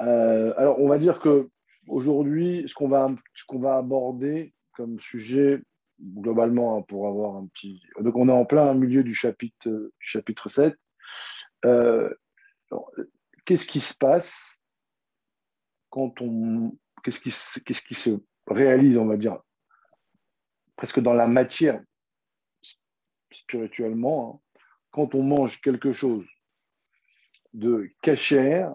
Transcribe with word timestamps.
Euh, 0.00 0.54
alors, 0.56 0.80
on 0.80 0.88
va 0.88 0.98
dire 0.98 1.20
que 1.20 1.48
aujourd'hui, 1.86 2.64
ce 2.68 2.74
qu'on 2.74 2.88
va, 2.88 3.10
va 3.54 3.76
aborder 3.76 4.54
comme 4.72 5.00
sujet, 5.00 5.62
globalement, 6.00 6.78
hein, 6.78 6.82
pour 6.82 7.08
avoir 7.08 7.36
un 7.36 7.46
petit. 7.46 7.82
Donc, 8.00 8.16
on 8.16 8.28
est 8.28 8.32
en 8.32 8.44
plein 8.44 8.74
milieu 8.74 9.02
du 9.02 9.14
chapitre, 9.14 9.90
chapitre 9.98 10.48
7. 10.48 10.76
Euh, 11.64 12.12
qu'est-ce 13.44 13.66
qui 13.66 13.80
se 13.80 13.96
passe 13.96 14.62
quand 15.90 16.20
on. 16.20 16.76
Qu'est-ce 17.02 17.20
qui, 17.20 17.84
qui 17.84 17.94
se 17.94 18.10
réalise, 18.46 18.98
on 18.98 19.06
va 19.06 19.16
dire, 19.16 19.38
presque 20.76 21.00
dans 21.00 21.12
la 21.12 21.26
matière 21.26 21.80
spirituellement, 23.32 24.42
hein, 24.44 24.60
quand 24.90 25.14
on 25.14 25.22
mange 25.22 25.60
quelque 25.60 25.92
chose 25.92 26.26
de 27.52 27.90
cachère 28.02 28.74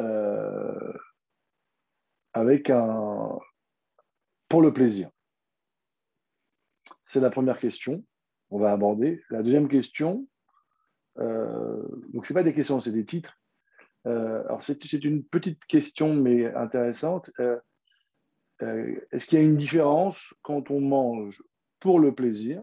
euh, 0.00 0.92
avec 2.32 2.70
un 2.70 3.38
pour 4.48 4.62
le 4.62 4.72
plaisir. 4.72 5.10
C'est 7.06 7.20
la 7.20 7.30
première 7.30 7.58
question 7.58 8.04
on 8.54 8.58
va 8.58 8.70
aborder. 8.70 9.22
La 9.30 9.42
deuxième 9.42 9.68
question, 9.68 10.28
euh, 11.18 11.82
donc 12.12 12.24
c'est 12.24 12.34
pas 12.34 12.44
des 12.44 12.54
questions, 12.54 12.80
c'est 12.80 12.92
des 12.92 13.04
titres. 13.04 13.36
Euh, 14.06 14.44
alors 14.44 14.62
c'est 14.62 14.92
une 14.92 15.24
petite 15.24 15.64
question 15.64 16.14
mais 16.14 16.52
intéressante. 16.54 17.30
Euh, 17.40 17.58
est-ce 19.10 19.26
qu'il 19.26 19.38
y 19.38 19.42
a 19.42 19.44
une 19.44 19.56
différence 19.56 20.34
quand 20.42 20.70
on 20.70 20.80
mange 20.80 21.42
pour 21.80 21.98
le 21.98 22.14
plaisir, 22.14 22.62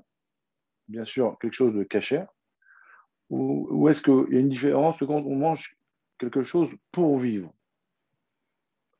bien 0.88 1.04
sûr 1.04 1.38
quelque 1.40 1.54
chose 1.54 1.76
de 1.76 1.84
cachère, 1.84 2.27
ou, 3.29 3.90
est-ce 3.90 4.02
qu'il 4.02 4.34
y 4.34 4.38
a 4.38 4.40
une 4.40 4.49
différence 4.49 4.98
quand 4.99 5.09
on 5.09 5.35
mange 5.35 5.77
quelque 6.21 6.43
chose 6.43 6.75
pour 6.91 7.17
vivre 7.17 7.51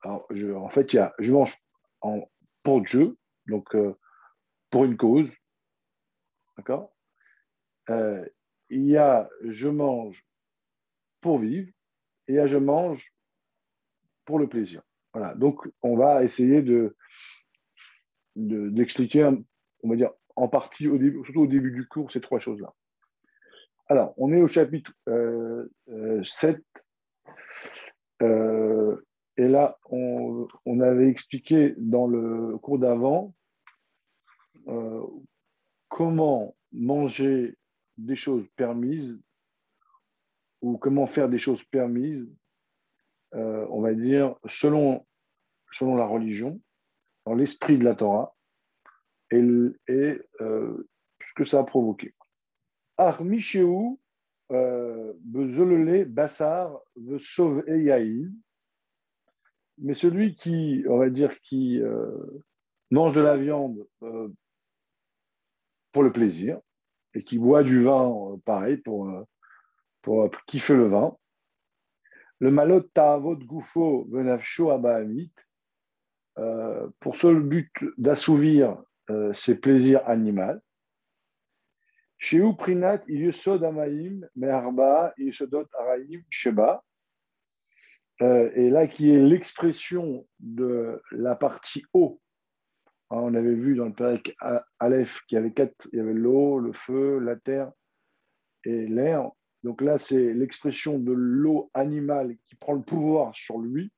Alors, 0.02 0.26
je, 0.32 0.50
en 0.52 0.70
fait, 0.70 0.94
il 0.94 0.96
y 0.96 1.00
a, 1.00 1.14
je 1.20 1.32
mange 1.32 1.56
en, 2.02 2.28
pour 2.64 2.82
Dieu, 2.82 3.18
donc 3.48 3.76
euh, 3.76 3.94
pour 4.72 4.86
une 4.86 4.98
cause, 4.98 5.36
d'accord? 6.58 6.94
Euh, 7.90 8.26
Il 8.70 8.86
y 8.86 8.98
a 8.98 9.30
je 9.44 9.70
mange 9.70 10.26
pour 11.22 11.38
vivre, 11.38 11.70
et 12.28 12.34
il 12.34 12.36
y 12.36 12.40
a 12.40 12.48
je 12.48 12.58
mange 12.58 13.14
pour 14.26 14.40
le 14.40 14.48
plaisir. 14.48 14.82
Voilà, 15.14 15.36
donc 15.36 15.68
on 15.84 15.96
va 15.96 16.24
essayer 16.24 16.62
de 16.62 16.96
d'expliquer, 18.36 19.30
on 19.84 19.90
va 19.90 19.96
dire, 19.98 20.12
en 20.38 20.48
partie, 20.48 20.88
au 20.88 20.98
début, 20.98 21.22
surtout 21.26 21.42
au 21.42 21.48
début 21.48 21.72
du 21.72 21.86
cours, 21.86 22.12
ces 22.12 22.22
trois 22.22 22.40
choses-là. 22.40 22.74
Alors, 23.88 24.14
on 24.16 24.32
est 24.32 24.42
au 24.42 24.48
chapitre 24.48 24.94
7. 25.06 25.10
Euh, 25.10 25.68
euh, 25.90 26.24
euh, 28.22 29.06
et 29.38 29.48
là, 29.48 29.78
on, 29.90 30.48
avait 30.82 31.08
expliqué 31.08 31.74
dans 31.78 32.08
le 32.08 32.58
cours 32.58 32.80
d'avant 32.80 33.34
comment 35.90 36.56
manger 36.72 37.58
des 37.98 38.16
choses 38.16 38.48
permises 38.56 39.24
ou 40.62 40.78
comment 40.78 41.08
faire 41.08 41.30
des 41.30 41.40
choses 41.40 41.64
permises, 41.64 42.30
on 43.34 43.82
va 43.82 43.94
dire, 43.94 44.36
selon, 44.48 45.06
selon 45.72 45.96
la 45.96 46.06
religion, 46.06 46.62
dans 47.26 47.34
l'esprit 47.34 47.78
de 47.78 47.84
la 47.84 47.96
Torah, 47.96 48.36
et, 49.32 50.22
ce 50.40 51.34
que 51.36 51.44
ça 51.44 51.60
a 51.60 51.64
provoqué. 51.64 52.14
Armicheu, 52.98 53.98
euh, 54.52 55.14
Bassar, 56.06 56.80
Sauve 57.20 57.64
et 57.68 58.28
Mais 59.78 59.94
celui 59.94 60.36
qui, 60.36 60.84
on 60.88 60.98
va 60.98 61.10
dire, 61.10 61.40
qui 61.42 61.82
euh, 61.82 62.12
mange 62.92 63.16
de 63.16 63.22
la 63.22 63.38
viande 63.38 63.86
euh, 64.04 64.30
pour 65.92 66.04
le 66.04 66.12
plaisir 66.12 66.60
et 67.14 67.24
qui 67.24 67.38
boit 67.38 67.64
du 67.64 67.84
vin, 67.84 68.40
pareil, 68.46 68.78
pour, 68.78 69.12
pour 70.02 70.30
kiffer 70.48 70.76
le 70.76 70.88
vin. 70.88 71.18
Le 72.40 72.52
malot 72.52 72.82
ta'avot 72.82 73.36
gufo 73.36 74.08
venafsho 74.10 74.72
abahamit, 74.72 75.32
pour 77.02 77.16
seul 77.18 77.42
but 77.42 77.72
d'assouvir 77.98 78.82
ses 79.34 79.60
plaisirs 79.60 80.08
animaux. 80.08 80.62
Chez 82.24 82.38
Uprinat, 82.38 83.02
Yusod 83.08 83.64
Amaim, 83.64 84.22
Meharba, 84.36 85.12
Yusodot 85.18 85.66
Araim, 85.74 86.22
Sheba. 86.30 86.84
Euh, 88.22 88.52
et 88.54 88.70
là, 88.70 88.86
qui 88.86 89.10
est 89.10 89.20
l'expression 89.20 90.28
de 90.40 91.02
la 91.12 91.36
partie 91.36 91.84
eau. 91.96 92.22
Hein, 93.10 93.18
on 93.18 93.34
avait 93.34 93.56
vu 93.56 93.76
dans 93.76 93.86
le 93.86 93.94
Pérec 93.94 94.38
Aleph 94.78 95.22
qu'il 95.28 95.38
y 95.38 95.40
avait 95.40 95.52
quatre, 95.52 95.90
il 95.94 95.98
y 95.98 96.00
avait 96.00 96.14
l'eau, 96.14 96.60
le 96.60 96.74
feu, 96.74 97.18
la 97.18 97.38
terre 97.38 97.72
et 98.66 98.86
l'air. 98.86 99.32
Donc 99.64 99.82
là, 99.82 99.98
c'est 99.98 100.32
l'expression 100.36 101.00
de 101.00 101.12
l'eau 101.12 101.72
animale 101.74 102.38
qui 102.46 102.56
prend 102.56 102.74
le 102.74 102.84
pouvoir 102.84 103.36
sur 103.36 103.58
lui. 103.58 103.92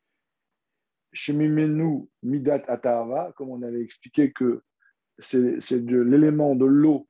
Chez 1.11 1.33
Mimenu, 1.33 2.07
Midat 2.23 2.63
Atahava, 2.69 3.33
comme 3.35 3.49
on 3.49 3.61
avait 3.63 3.81
expliqué 3.83 4.31
que 4.31 4.63
c'est 5.19 5.85
de 5.85 5.99
l'élément 5.99 6.55
de 6.55 6.65
l'eau 6.65 7.05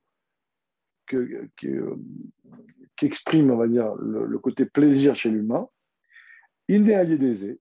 que, 1.06 1.48
qu'exprime, 2.96 3.50
on 3.50 3.56
va 3.56 3.68
dire, 3.68 3.94
le, 3.94 4.38
côté 4.38 4.66
plaisir 4.66 5.14
chez 5.14 5.30
l'humain, 5.30 5.68
idéalisé 6.68 7.60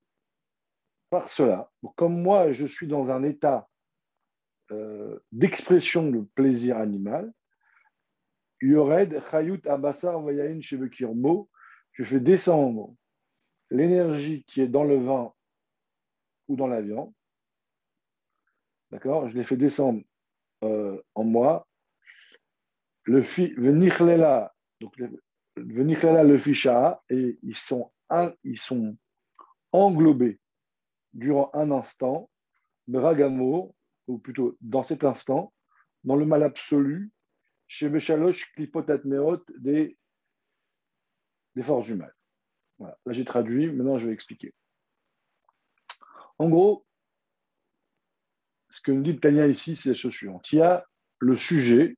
par 1.10 1.30
cela. 1.30 1.72
Comme 1.96 2.22
moi, 2.22 2.52
je 2.52 2.66
suis 2.66 2.88
dans 2.88 3.12
un 3.12 3.24
état 3.24 3.70
euh, 4.72 5.20
d'expression 5.32 6.10
de 6.10 6.22
plaisir 6.36 6.78
animal, 6.78 7.32
Yored, 8.62 9.22
Chayut, 9.30 9.62
Abassar, 9.68 10.24
je 11.92 12.04
fais 12.04 12.20
descendre 12.20 12.96
l'énergie 13.70 14.44
qui 14.46 14.62
est 14.62 14.68
dans 14.68 14.86
le 14.86 14.98
vin 14.98 15.34
ou 16.48 16.56
dans 16.56 16.68
la 16.68 16.82
viande. 16.82 17.14
D'accord? 18.92 19.28
Je 19.28 19.36
les 19.36 19.44
fais 19.44 19.58
descendre 19.58 20.02
euh, 20.64 21.02
en 21.16 21.24
moi 21.24 21.68
le 23.04 23.22
Venichlela, 23.22 24.54
donc 24.80 24.98
le 24.98 25.10
le 25.56 26.38
Fisha, 26.38 27.04
et 27.10 27.38
ils 27.44 27.56
sont, 27.56 27.92
ils 28.44 28.60
sont 28.60 28.98
englobés 29.72 30.40
durant 31.14 31.52
un 31.54 31.72
instant, 31.72 32.30
Bragamo, 32.88 33.76
ou 34.08 34.18
plutôt 34.18 34.58
dans 34.62 34.84
cet 34.84 35.04
instant, 35.04 35.54
dans 36.04 36.16
le 36.16 36.26
mal 36.26 36.44
absolu, 36.44 37.12
chez 37.68 37.90
Beshalosh 37.90 38.52
Klipotatmeot 38.54 39.44
des, 39.58 39.98
des 41.56 41.64
forces 41.64 41.90
humaines. 41.90 42.12
Voilà. 42.78 42.98
Là, 43.06 43.14
j'ai 43.14 43.26
traduit, 43.26 43.72
maintenant 43.72 43.98
je 44.00 44.08
vais 44.08 44.14
expliquer. 44.14 44.54
En 46.40 46.50
gros, 46.50 46.86
ce 48.70 48.82
que 48.82 48.92
nous 48.92 49.04
dit 49.04 49.20
Tania 49.20 49.48
ici, 49.48 49.76
c'est 49.76 49.94
ce 49.94 50.10
suivant. 50.10 50.42
Il 50.52 50.58
y 50.58 50.62
a 50.62 50.86
le 51.20 51.36
sujet 51.36 51.96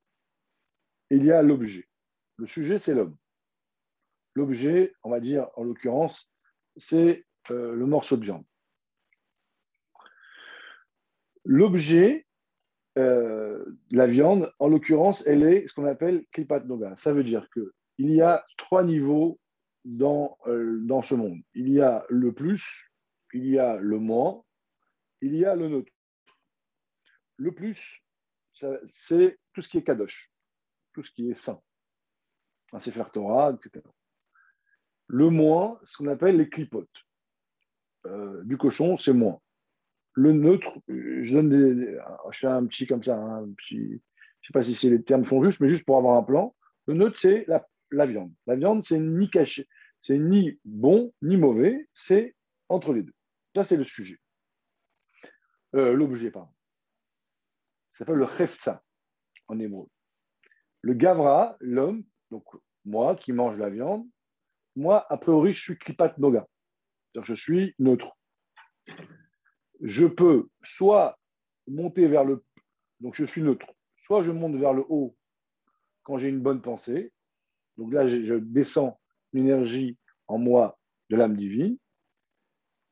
il 1.10 1.24
y 1.24 1.32
a 1.32 1.42
l'objet. 1.42 1.88
Le 2.36 2.46
sujet, 2.46 2.78
c'est 2.78 2.94
l'homme. 2.94 3.16
L'objet, 4.34 4.92
on 5.02 5.10
va 5.10 5.20
dire, 5.20 5.48
en 5.56 5.64
l'occurrence, 5.64 6.30
c'est 6.76 7.24
euh, 7.50 7.74
le 7.74 7.86
morceau 7.86 8.16
de 8.16 8.24
viande. 8.24 8.44
L'objet, 11.44 12.26
euh, 12.98 13.64
la 13.90 14.06
viande, 14.06 14.52
en 14.58 14.68
l'occurrence, 14.68 15.26
elle 15.26 15.44
est 15.44 15.66
ce 15.68 15.74
qu'on 15.74 15.86
appelle 15.86 16.26
klipat 16.32 16.60
noga. 16.60 16.94
Ça 16.96 17.12
veut 17.12 17.24
dire 17.24 17.48
qu'il 17.50 18.10
y 18.10 18.20
a 18.20 18.44
trois 18.58 18.84
niveaux 18.84 19.38
dans, 19.84 20.36
euh, 20.46 20.78
dans 20.80 21.02
ce 21.02 21.14
monde. 21.14 21.38
Il 21.54 21.70
y 21.70 21.80
a 21.80 22.04
le 22.08 22.32
plus, 22.32 22.90
il 23.32 23.46
y 23.46 23.58
a 23.58 23.76
le 23.76 23.98
moins, 23.98 24.42
il 25.22 25.34
y 25.34 25.44
a 25.44 25.54
le 25.54 25.68
neutre. 25.68 25.92
Le 27.36 27.52
plus, 27.52 28.02
c'est 28.86 29.38
tout 29.52 29.62
ce 29.62 29.68
qui 29.68 29.78
est 29.78 29.84
kadosh 29.84 30.30
tout 30.96 31.04
ce 31.04 31.10
qui 31.10 31.30
est 31.30 31.34
saint, 31.34 31.60
un 32.72 32.80
Sefer 32.80 33.04
Torah, 33.12 33.52
etc. 33.52 33.84
Le 35.08 35.28
moins, 35.28 35.78
ce 35.82 35.98
qu'on 35.98 36.06
appelle 36.06 36.38
les 36.38 36.48
clipotes. 36.48 36.88
Euh, 38.06 38.42
du 38.44 38.56
cochon, 38.56 38.96
c'est 38.96 39.12
moins. 39.12 39.38
Le 40.14 40.32
neutre, 40.32 40.78
je 40.88 41.34
donne 41.34 41.50
des, 41.50 41.98
je 42.32 42.38
fais 42.38 42.46
un 42.46 42.64
petit 42.64 42.86
comme 42.86 43.02
ça, 43.02 43.14
un 43.14 43.52
petit, 43.52 43.76
je 43.76 43.92
ne 43.92 43.98
sais 44.46 44.52
pas 44.54 44.62
si 44.62 44.88
les 44.88 45.02
termes 45.02 45.26
sont 45.26 45.44
justes, 45.44 45.60
mais 45.60 45.68
juste 45.68 45.84
pour 45.84 45.98
avoir 45.98 46.16
un 46.16 46.22
plan. 46.22 46.56
Le 46.86 46.94
neutre, 46.94 47.18
c'est 47.18 47.44
la, 47.46 48.06
viande. 48.06 48.32
La 48.46 48.56
viande, 48.56 48.82
c'est 48.82 48.98
ni 48.98 49.28
caché, 49.28 49.68
c'est 50.00 50.18
ni 50.18 50.58
bon 50.64 51.12
ni 51.20 51.36
mauvais, 51.36 51.90
c'est 51.92 52.34
entre 52.70 52.94
les 52.94 53.02
deux. 53.02 53.14
Ça, 53.54 53.64
c'est 53.64 53.76
le 53.76 53.84
sujet. 53.84 54.16
Euh, 55.74 55.92
l'objet, 55.92 56.30
pardon. 56.30 56.54
Ça 57.92 57.98
s'appelle 57.98 58.16
le 58.16 58.26
chefza 58.26 58.82
en 59.48 59.58
hébreu. 59.58 59.88
Le 60.86 60.94
gavra, 60.94 61.56
l'homme, 61.58 62.04
donc 62.30 62.44
moi 62.84 63.16
qui 63.16 63.32
mange 63.32 63.58
la 63.58 63.70
viande, 63.70 64.06
moi, 64.76 65.04
a 65.12 65.16
priori, 65.16 65.52
je 65.52 65.60
suis 65.60 65.76
klipat 65.76 66.16
noga. 66.18 66.46
je 67.20 67.34
suis 67.34 67.74
neutre. 67.80 68.16
Je 69.80 70.06
peux 70.06 70.48
soit 70.62 71.18
monter 71.66 72.06
vers 72.06 72.22
le... 72.22 72.44
Donc 73.00 73.16
je 73.16 73.24
suis 73.24 73.42
neutre. 73.42 73.66
Soit 74.00 74.22
je 74.22 74.30
monte 74.30 74.54
vers 74.54 74.72
le 74.72 74.84
haut 74.88 75.16
quand 76.04 76.18
j'ai 76.18 76.28
une 76.28 76.40
bonne 76.40 76.62
pensée. 76.62 77.12
Donc 77.78 77.92
là, 77.92 78.06
je 78.06 78.34
descends 78.34 79.00
l'énergie 79.32 79.98
en 80.28 80.38
moi 80.38 80.78
de 81.10 81.16
l'âme 81.16 81.36
divine. 81.36 81.78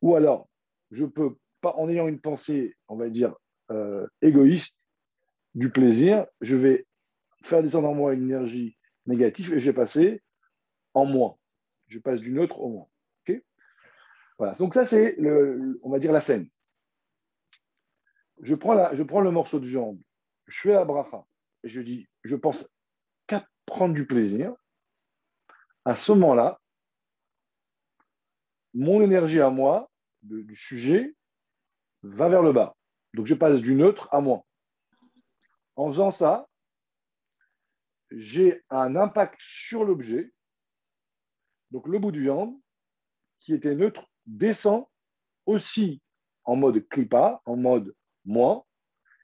Ou 0.03 0.17
alors, 0.17 0.49
je 0.91 1.05
peux, 1.05 1.37
en 1.63 1.89
ayant 1.89 2.09
une 2.09 2.21
pensée, 2.21 2.75
on 2.89 2.97
va 2.97 3.09
dire, 3.09 3.37
euh, 3.71 4.05
égoïste, 4.21 4.81
du 5.55 5.71
plaisir, 5.71 6.27
je 6.41 6.57
vais 6.57 6.87
faire 7.45 7.63
descendre 7.63 7.89
en 7.89 7.95
moi 7.95 8.15
une 8.15 8.25
énergie 8.25 8.77
négative 9.07 9.53
et 9.53 9.61
je 9.61 9.71
vais 9.71 9.77
passer 9.77 10.23
en 10.95 11.05
moi. 11.05 11.39
Je 11.89 11.99
passe 11.99 12.21
du 12.21 12.33
neutre 12.33 12.61
au 12.61 12.69
moins. 12.69 12.89
voilà. 14.39 14.55
Donc 14.55 14.75
ça, 14.75 14.85
c'est, 14.85 15.17
on 15.83 15.91
va 15.91 15.99
dire, 15.99 16.13
la 16.13 16.21
scène. 16.21 16.49
Je 18.41 18.55
prends, 18.55 18.75
la, 18.75 18.95
je 18.95 19.03
prends 19.03 19.21
le 19.21 19.31
morceau 19.31 19.61
de 19.61 19.67
viande, 19.67 20.01
je 20.47 20.61
fais 20.61 20.73
la 20.73 20.85
bracha, 20.85 21.25
et 21.63 21.69
je 21.69 21.81
dis, 21.81 22.09
je 22.25 22.35
pense 22.35 22.69
qu'à 23.27 23.47
prendre 23.65 23.95
du 23.95 24.07
plaisir. 24.07 24.53
À 25.85 25.95
ce 25.95 26.13
moment-là, 26.13 26.61
mon 28.73 29.03
énergie 29.03 29.41
à 29.41 29.51
moi, 29.51 29.91
du 30.23 30.57
sujet, 30.57 31.15
va 32.03 32.29
vers 32.29 32.43
le 32.43 32.53
bas. 32.53 32.77
Donc 33.15 33.27
je 33.27 33.35
passe 33.35 33.61
du 33.63 33.75
neutre 33.75 34.09
à 34.13 34.21
moi. 34.21 34.45
En 35.77 35.91
faisant 35.91 36.11
ça, 36.11 36.49
j'ai 38.11 38.63
un 38.71 38.97
impact 38.97 39.37
sur 39.41 39.85
l'objet. 39.85 40.33
Donc 41.71 41.89
le 41.89 41.99
bout 41.99 42.13
de 42.13 42.21
viande, 42.21 42.55
qui 43.41 43.55
était 43.55 43.75
neutre, 43.75 44.09
descend 44.27 44.87
aussi 45.47 46.01
en 46.45 46.57
mode 46.57 46.87
clipa, 46.89 47.43
en 47.45 47.57
mode 47.57 47.95
moi. 48.25 48.67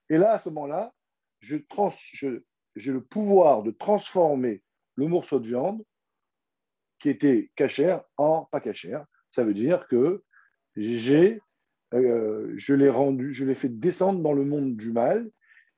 Et 0.09 0.19
là, 0.19 0.33
à 0.33 0.39
ce 0.39 0.49
moment-là, 0.51 0.93
j'ai 1.41 1.65
le 1.67 3.05
pouvoir 3.05 3.63
de 3.63 3.71
transformer 3.71 4.63
le 4.97 5.07
morceau 5.07 5.39
de 5.39 5.47
viande 5.47 5.85
qui 6.99 7.09
était 7.09 7.51
cachère 7.57 8.03
en 8.17 8.45
pas 8.47 8.61
cachère. 8.61 9.07
Ça 9.31 9.45
veut 9.45 9.55
dire 9.55 9.87
que 9.89 10.23
euh, 11.95 12.53
je 12.57 12.75
l'ai 12.75 12.91
rendu, 12.91 13.33
je 13.33 13.45
l'ai 13.45 13.55
fait 13.55 13.69
descendre 13.69 14.23
dans 14.23 14.33
le 14.33 14.45
monde 14.45 14.77
du 14.77 14.93
mal. 14.93 15.31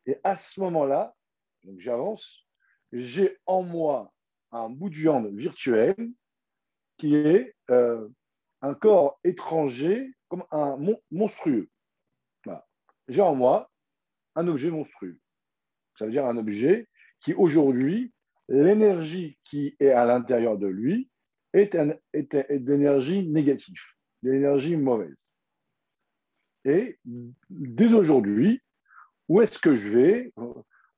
Et 0.06 0.18
à 0.24 0.36
ce 0.36 0.60
moment-là, 0.60 1.14
j'avance, 1.76 2.41
j'ai 2.92 3.38
en 3.46 3.62
moi 3.62 4.12
un 4.50 4.68
bout 4.68 4.90
de 4.90 4.94
viande 4.94 5.34
virtuel 5.34 5.96
qui 6.98 7.14
est 7.16 7.54
euh, 7.70 8.06
un 8.60 8.74
corps 8.74 9.18
étranger 9.24 10.12
comme 10.28 10.44
un 10.50 10.78
monstrueux. 11.10 11.68
J'ai 13.08 13.20
en 13.20 13.34
moi 13.34 13.70
un 14.36 14.46
objet 14.46 14.70
monstrueux. 14.70 15.18
Ça 15.98 16.06
veut 16.06 16.12
dire 16.12 16.24
un 16.24 16.36
objet 16.36 16.88
qui 17.20 17.34
aujourd'hui, 17.34 18.12
l'énergie 18.48 19.38
qui 19.44 19.76
est 19.80 19.90
à 19.90 20.04
l'intérieur 20.04 20.56
de 20.56 20.68
lui 20.68 21.10
est, 21.52 21.76
est, 22.12 22.58
d'énergie 22.58 23.26
négative, 23.26 23.80
d'énergie 24.22 24.76
mauvaise. 24.76 25.28
Et 26.64 26.98
dès 27.50 27.92
aujourd'hui, 27.92 28.62
où 29.28 29.40
est-ce 29.40 29.58
que 29.58 29.74
je 29.74 29.88
vais? 29.90 30.32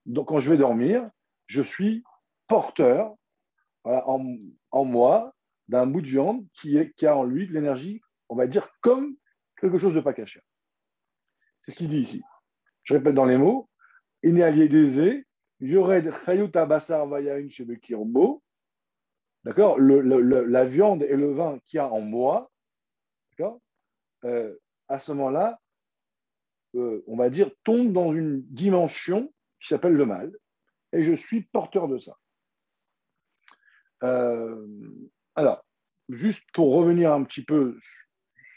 Donc, 0.06 0.28
quand 0.28 0.38
je 0.38 0.50
vais 0.50 0.58
dormir, 0.58 1.10
je 1.46 1.62
suis 1.62 2.04
porteur 2.46 3.14
en, 3.84 4.84
moi 4.84 5.34
d'un 5.68 5.86
bout 5.86 6.00
de 6.00 6.06
viande 6.06 6.46
qui, 6.54 6.78
a 7.06 7.16
en 7.16 7.24
lui 7.24 7.46
de 7.46 7.52
l'énergie, 7.52 8.00
on 8.28 8.36
va 8.36 8.46
dire, 8.46 8.68
comme 8.80 9.16
quelque 9.60 9.78
chose 9.78 9.94
de 9.94 10.00
pas 10.00 10.14
caché. 10.14 10.40
C'est 11.62 11.72
ce 11.72 11.76
qu'il 11.76 11.88
dit 11.88 11.98
ici. 11.98 12.22
Je 12.82 12.94
répète 12.94 13.14
dans 13.14 13.24
les 13.24 13.38
mots. 13.38 13.68
Yored 15.60 16.12
Chayuta 16.24 16.66
Basar. 16.66 17.06
D'accord? 19.44 19.78
La 19.78 20.64
viande 20.64 21.02
et 21.02 21.16
le 21.16 21.32
vin 21.32 21.58
qu'il 21.66 21.76
y 21.78 21.80
a 21.80 21.88
en 21.88 22.00
moi, 22.00 22.50
euh, 24.24 24.56
À 24.88 24.98
ce 24.98 25.12
moment-là, 25.12 25.60
euh, 26.74 27.04
on 27.06 27.16
va 27.16 27.30
dire, 27.30 27.50
tombe 27.64 27.92
dans 27.92 28.12
une 28.12 28.42
dimension 28.42 29.32
qui 29.60 29.68
s'appelle 29.68 29.94
le 29.94 30.06
mal 30.06 30.32
et 30.94 31.02
je 31.02 31.14
suis 31.14 31.42
porteur 31.42 31.88
de 31.88 31.98
ça. 31.98 32.16
Euh, 34.02 34.66
alors, 35.34 35.64
juste 36.08 36.46
pour 36.52 36.74
revenir 36.74 37.12
un 37.12 37.24
petit 37.24 37.44
peu 37.44 37.76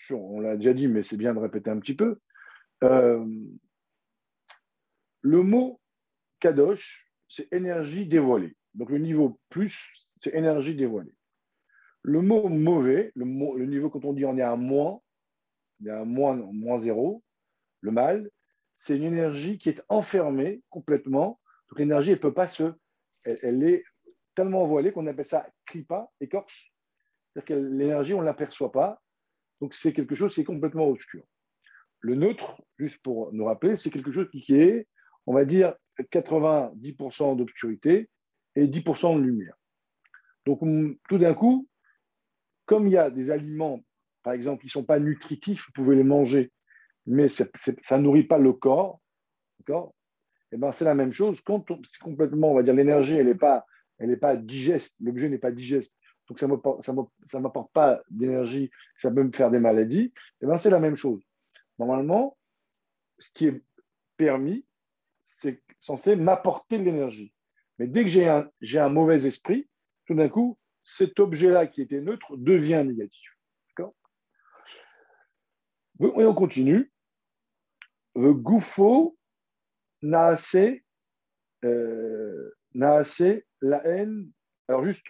sur, 0.03 0.21
on 0.21 0.39
l'a 0.39 0.55
déjà 0.55 0.73
dit, 0.73 0.87
mais 0.87 1.03
c'est 1.03 1.17
bien 1.17 1.33
de 1.33 1.39
répéter 1.39 1.69
un 1.69 1.79
petit 1.79 1.95
peu, 1.95 2.19
euh, 2.83 3.25
le 5.21 5.43
mot 5.43 5.81
kadosh, 6.39 7.09
c'est 7.27 7.51
énergie 7.51 8.05
dévoilée. 8.05 8.55
Donc 8.75 8.89
le 8.89 8.99
niveau 8.99 9.39
plus, 9.49 9.75
c'est 10.15 10.33
énergie 10.35 10.75
dévoilée. 10.75 11.15
Le 12.03 12.21
mot 12.21 12.47
mauvais, 12.47 13.11
le, 13.15 13.25
niveau 13.65 13.89
quand 13.89 14.05
on 14.05 14.13
dit 14.13 14.25
on 14.25 14.37
est 14.37 14.43
à 14.43 14.55
moins, 14.55 15.01
y 15.81 15.89
a 15.89 15.99
un 15.99 16.05
moins, 16.05 16.35
moins 16.35 16.79
zéro, 16.79 17.23
le 17.81 17.91
mal, 17.91 18.29
c'est 18.77 18.95
une 18.95 19.03
énergie 19.03 19.57
qui 19.57 19.69
est 19.69 19.81
enfermée 19.89 20.61
complètement 20.69 21.39
donc 21.69 21.79
l'énergie, 21.79 22.11
elle 22.11 22.19
peut 22.19 22.33
pas 22.33 22.47
se. 22.47 22.73
Elle, 23.23 23.63
est 23.63 23.83
tellement 24.35 24.65
voilée 24.65 24.91
qu'on 24.91 25.07
appelle 25.07 25.25
ça 25.25 25.49
clipa, 25.65 26.09
écorce. 26.21 26.71
C'est-à-dire 27.33 27.45
que 27.45 27.53
l'énergie, 27.53 28.13
on 28.13 28.21
ne 28.21 28.25
l'aperçoit 28.25 28.71
pas. 28.71 29.01
Donc 29.59 29.73
c'est 29.73 29.93
quelque 29.93 30.15
chose 30.15 30.33
qui 30.33 30.41
est 30.41 30.45
complètement 30.45 30.87
obscur. 30.87 31.23
Le 31.99 32.15
neutre, 32.15 32.61
juste 32.77 33.03
pour 33.03 33.33
nous 33.33 33.45
rappeler, 33.45 33.75
c'est 33.75 33.89
quelque 33.89 34.11
chose 34.11 34.29
qui 34.31 34.55
est, 34.55 34.87
on 35.25 35.33
va 35.33 35.45
dire, 35.45 35.75
90% 35.99 37.35
d'obscurité 37.35 38.09
et 38.55 38.67
10% 38.67 39.17
de 39.17 39.21
lumière. 39.21 39.55
Donc 40.45 40.59
tout 41.09 41.17
d'un 41.17 41.33
coup, 41.33 41.67
comme 42.65 42.87
il 42.87 42.93
y 42.93 42.97
a 42.97 43.09
des 43.09 43.31
aliments, 43.31 43.81
par 44.23 44.33
exemple, 44.33 44.61
qui 44.61 44.67
ne 44.67 44.71
sont 44.71 44.85
pas 44.85 44.99
nutritifs, 44.99 45.65
vous 45.65 45.71
pouvez 45.73 45.95
les 45.95 46.03
manger, 46.03 46.51
mais 47.05 47.27
ça 47.27 47.47
ne 47.97 48.03
nourrit 48.03 48.25
pas 48.25 48.37
le 48.37 48.53
corps, 48.53 49.01
eh 50.51 50.57
ben, 50.57 50.71
c'est 50.71 50.85
la 50.85 50.95
même 50.95 51.11
chose. 51.11 51.41
Quand 51.41 51.65
c'est 51.83 52.01
complètement, 52.01 52.51
on 52.51 52.55
va 52.55 52.63
dire, 52.63 52.73
l'énergie, 52.73 53.15
elle 53.15 53.27
n'est 53.27 53.35
pas, 53.35 53.65
elle 53.97 54.17
pas 54.19 54.35
digeste, 54.35 54.95
l'objet 54.99 55.29
n'est 55.29 55.37
pas 55.37 55.51
digeste, 55.51 55.95
donc 56.27 56.39
ça 56.39 56.47
ne 56.47 57.39
m'apporte 57.41 57.71
pas 57.71 58.01
d'énergie, 58.09 58.69
ça 58.97 59.11
peut 59.11 59.23
me 59.23 59.31
faire 59.31 59.49
des 59.49 59.59
maladies, 59.59 60.13
eh 60.41 60.45
ben, 60.45 60.57
c'est 60.57 60.69
la 60.69 60.79
même 60.79 60.95
chose. 60.95 61.23
Normalement, 61.79 62.37
ce 63.19 63.31
qui 63.31 63.47
est 63.47 63.63
permis, 64.17 64.65
c'est 65.25 65.61
censé 65.79 66.15
m'apporter 66.15 66.79
de 66.79 66.83
l'énergie. 66.83 67.33
Mais 67.79 67.87
dès 67.87 68.03
que 68.03 68.09
j'ai 68.09 68.27
un, 68.27 68.49
j'ai 68.61 68.79
un 68.79 68.89
mauvais 68.89 69.25
esprit, 69.25 69.69
tout 70.05 70.15
d'un 70.15 70.29
coup, 70.29 70.57
cet 70.83 71.19
objet-là 71.19 71.67
qui 71.67 71.81
était 71.81 72.01
neutre 72.01 72.37
devient 72.37 72.83
négatif. 72.85 73.29
D'accord? 73.69 73.93
Et 76.01 76.25
on 76.25 76.33
continue. 76.33 76.91
Le 78.15 78.33
gouffo 78.33 79.16
Naase, 80.01 80.55
euh, 81.63 82.51
la 83.61 83.87
haine. 83.87 84.29
Alors, 84.67 84.83
juste, 84.83 85.05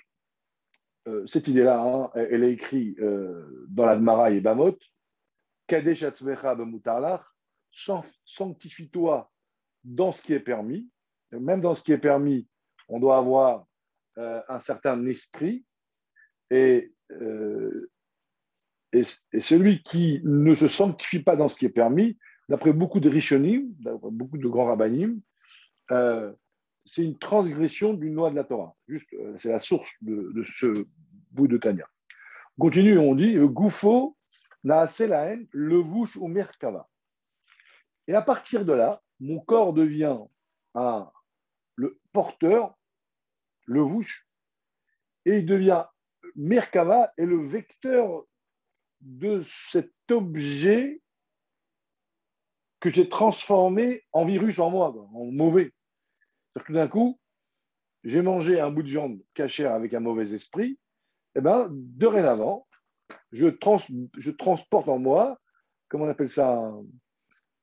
euh, 1.08 1.26
cette 1.26 1.48
idée-là, 1.48 1.82
hein, 1.82 2.12
elle 2.16 2.44
est 2.44 2.52
écrite 2.52 3.00
euh, 3.00 3.66
dans 3.70 3.86
la 3.86 3.94
Gemara 3.94 4.32
et 4.32 4.42
Bamot. 4.42 4.78
Kadesh 5.68 6.04
sanctifie-toi 8.26 9.32
dans 9.84 10.12
ce 10.12 10.22
qui 10.22 10.34
est 10.34 10.40
permis. 10.40 10.90
Même 11.32 11.62
dans 11.62 11.76
ce 11.76 11.84
qui 11.84 11.92
est 11.92 11.98
permis, 11.98 12.48
on 12.88 13.00
doit 13.00 13.18
avoir 13.18 13.66
euh, 14.18 14.42
un 14.48 14.60
certain 14.60 15.06
esprit. 15.06 15.66
Et, 16.50 16.94
et, 18.94 19.02
et, 19.34 19.42
celui 19.42 19.84
qui 19.84 20.22
ne 20.24 20.56
se 20.56 20.68
sanctifie 20.68 21.22
pas 21.22 21.36
dans 21.36 21.50
ce 21.50 21.58
qui 21.58 21.66
est 21.66 21.70
permis, 21.70 22.18
d'après 22.50 22.74
beaucoup 22.74 23.00
de 23.00 23.10
Rishonim, 23.10 23.74
beaucoup 24.12 24.38
de 24.38 24.48
grands 24.48 24.66
rabbinim, 24.66 25.22
euh, 25.92 26.34
c'est 26.86 27.04
une 27.04 27.18
transgression 27.18 27.94
d'une 27.94 28.14
loi 28.14 28.30
de 28.30 28.36
la 28.36 28.44
Torah. 28.44 28.76
Juste, 28.88 29.14
euh, 29.14 29.36
c'est 29.38 29.50
la 29.50 29.60
source 29.60 29.92
de, 30.02 30.44
ce 30.58 30.86
bout 31.32 31.48
de 31.48 31.58
Tania. 31.58 31.88
On 32.58 32.62
continue, 32.64 32.98
on 32.98 33.16
dit 33.16 33.36
Goufo, 33.38 34.18
la 34.64 34.86
haine, 35.10 35.48
Levouche 35.52 36.16
ou 36.16 36.28
Merkava. 36.28 36.88
Et 38.08 38.14
à 38.14 38.22
partir 38.22 38.66
de 38.66 38.74
là, 38.74 39.02
mon 39.20 39.40
corps 39.40 39.74
devient 39.74 40.18
le 41.76 42.00
porteur, 42.14 42.78
le 43.66 43.82
vouche, 43.82 44.28
et 45.26 45.40
il 45.40 45.46
devient 45.46 45.84
Merkava 46.36 47.12
est 47.18 47.26
le 47.26 47.46
vecteur 47.46 48.26
de 49.02 49.40
cet 49.42 49.92
objet 50.12 51.02
que 52.80 52.90
j'ai 52.90 53.10
transformé 53.10 54.04
en 54.12 54.26
virus 54.26 54.60
en 54.60 54.70
moi, 54.70 54.94
en 55.14 55.26
mauvais. 55.26 55.74
Tout 56.66 56.74
d'un 56.74 56.88
coup, 56.88 57.20
j'ai 58.04 58.22
mangé 58.22 58.60
un 58.60 58.72
bout 58.72 58.84
de 58.84 58.90
viande 58.90 59.20
cachère 59.34 59.74
avec 59.74 59.94
un 59.94 60.00
mauvais 60.00 60.34
esprit, 60.34 60.72
et 61.36 61.40
eh 61.40 61.42
ben, 61.42 61.68
dorénavant, 61.72 62.68
je, 63.32 63.48
trans, 63.48 63.78
je 64.18 64.32
transporte 64.32 64.88
en 64.88 64.98
moi, 64.98 65.40
comment 65.88 66.06
on 66.06 66.10
appelle 66.10 66.30
ça 66.30 66.74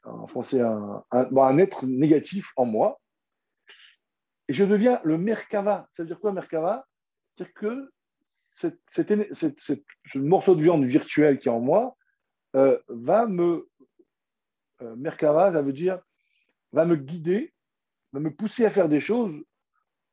en 0.05 0.27
français, 0.27 0.61
un, 0.61 1.05
un, 1.11 1.59
être 1.59 1.87
négatif 1.87 2.51
en 2.57 2.67
moi. 2.67 3.01
Et 4.49 4.53
je 4.53 4.65
deviens 4.65 5.01
le 5.05 5.17
Merkava. 5.19 5.89
Ça 5.93 6.03
veut 6.03 6.07
dire 6.07 6.21
quoi, 6.21 6.33
Merkava? 6.33 6.87
C'est-à-dire 7.35 7.55
que 7.55 7.91
ce 9.33 10.19
morceau 10.19 10.55
de 10.55 10.63
viande 10.63 10.85
virtuelle 10.85 11.39
qui 11.39 11.49
est 11.49 11.53
en 11.53 11.61
moi 11.61 11.97
euh, 12.55 12.79
va 12.89 13.27
me. 13.27 13.69
Euh, 14.83 14.97
Merkava, 14.97 15.53
ça 15.53 15.63
veut 15.63 15.73
dire 15.73 16.01
va 16.73 16.85
me 16.85 16.97
guider, 16.97 17.55
va 18.13 18.21
me 18.21 18.35
pousser 18.35 18.65
à 18.65 18.71
faire 18.71 18.89
des 18.89 19.01
choses 19.01 19.35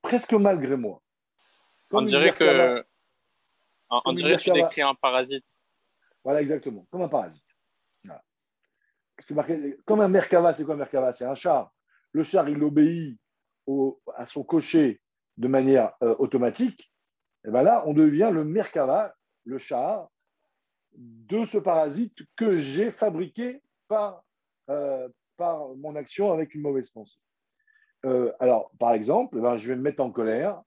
presque 0.01 0.33
malgré 0.33 0.77
moi. 0.77 1.01
on 1.91 2.03
dirait 2.03 2.33
que. 2.33 2.85
On, 3.89 4.13
dirait 4.13 4.37
que 4.37 4.41
tu 4.41 4.51
décris 4.51 4.81
un 4.81 4.95
parasite. 4.95 5.45
Voilà, 6.23 6.41
exactement, 6.41 6.87
comme 6.91 7.01
un 7.01 7.09
parasite. 7.09 7.43
Marqué, 9.31 9.77
comme 9.85 10.01
un 10.01 10.07
Merkava, 10.07 10.53
c'est 10.53 10.63
quoi 10.63 10.73
un 10.73 10.77
Merkava? 10.77 11.13
C'est 11.13 11.25
un 11.25 11.35
char. 11.35 11.71
Le 12.11 12.23
char, 12.23 12.49
il 12.49 12.61
obéit 12.63 13.19
à 14.15 14.25
son 14.25 14.43
cocher 14.43 15.01
de 15.37 15.47
manière 15.47 15.93
euh, 16.01 16.15
automatique. 16.17 16.91
Et 17.45 17.51
bien 17.51 17.61
là, 17.61 17.83
on 17.85 17.93
devient 17.93 18.29
le 18.33 18.43
Merkava, 18.43 19.15
le 19.45 19.57
char, 19.57 20.09
de 20.93 21.45
ce 21.45 21.57
parasite 21.57 22.17
que 22.35 22.55
j'ai 22.57 22.91
fabriqué 22.91 23.61
par, 23.87 24.23
euh, 24.71 25.07
par 25.37 25.75
mon 25.75 25.95
action 25.95 26.31
avec 26.31 26.55
une 26.55 26.61
mauvaise 26.61 26.89
pensée. 26.89 27.17
Euh, 28.05 28.31
alors, 28.39 28.71
par 28.79 28.93
exemple, 28.93 29.39
ben, 29.39 29.57
je 29.57 29.67
vais 29.67 29.75
me 29.75 29.81
mettre 29.81 30.03
en 30.03 30.11
colère 30.11 30.61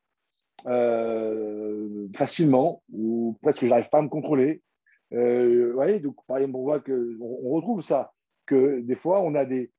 facilement 2.15 2.83
ou 2.93 3.37
presque 3.43 3.65
je 3.65 3.71
n'arrive 3.71 3.89
pas 3.89 3.99
à 3.99 4.03
me 4.03 4.09
contrôler. 4.09 4.63
vous 5.11 5.73
voyez, 5.73 5.99
donc 5.99 6.17
par 6.27 6.39
exemple, 6.39 6.57
on 6.57 6.63
voit 6.63 6.81
qu'on 6.81 7.17
on 7.21 7.51
retrouve 7.51 7.83
ça 7.83 8.13
que 8.47 8.81
des 8.81 8.95
fois, 8.95 9.21
on 9.23 9.35
a 9.35 9.45
des. 9.45 9.73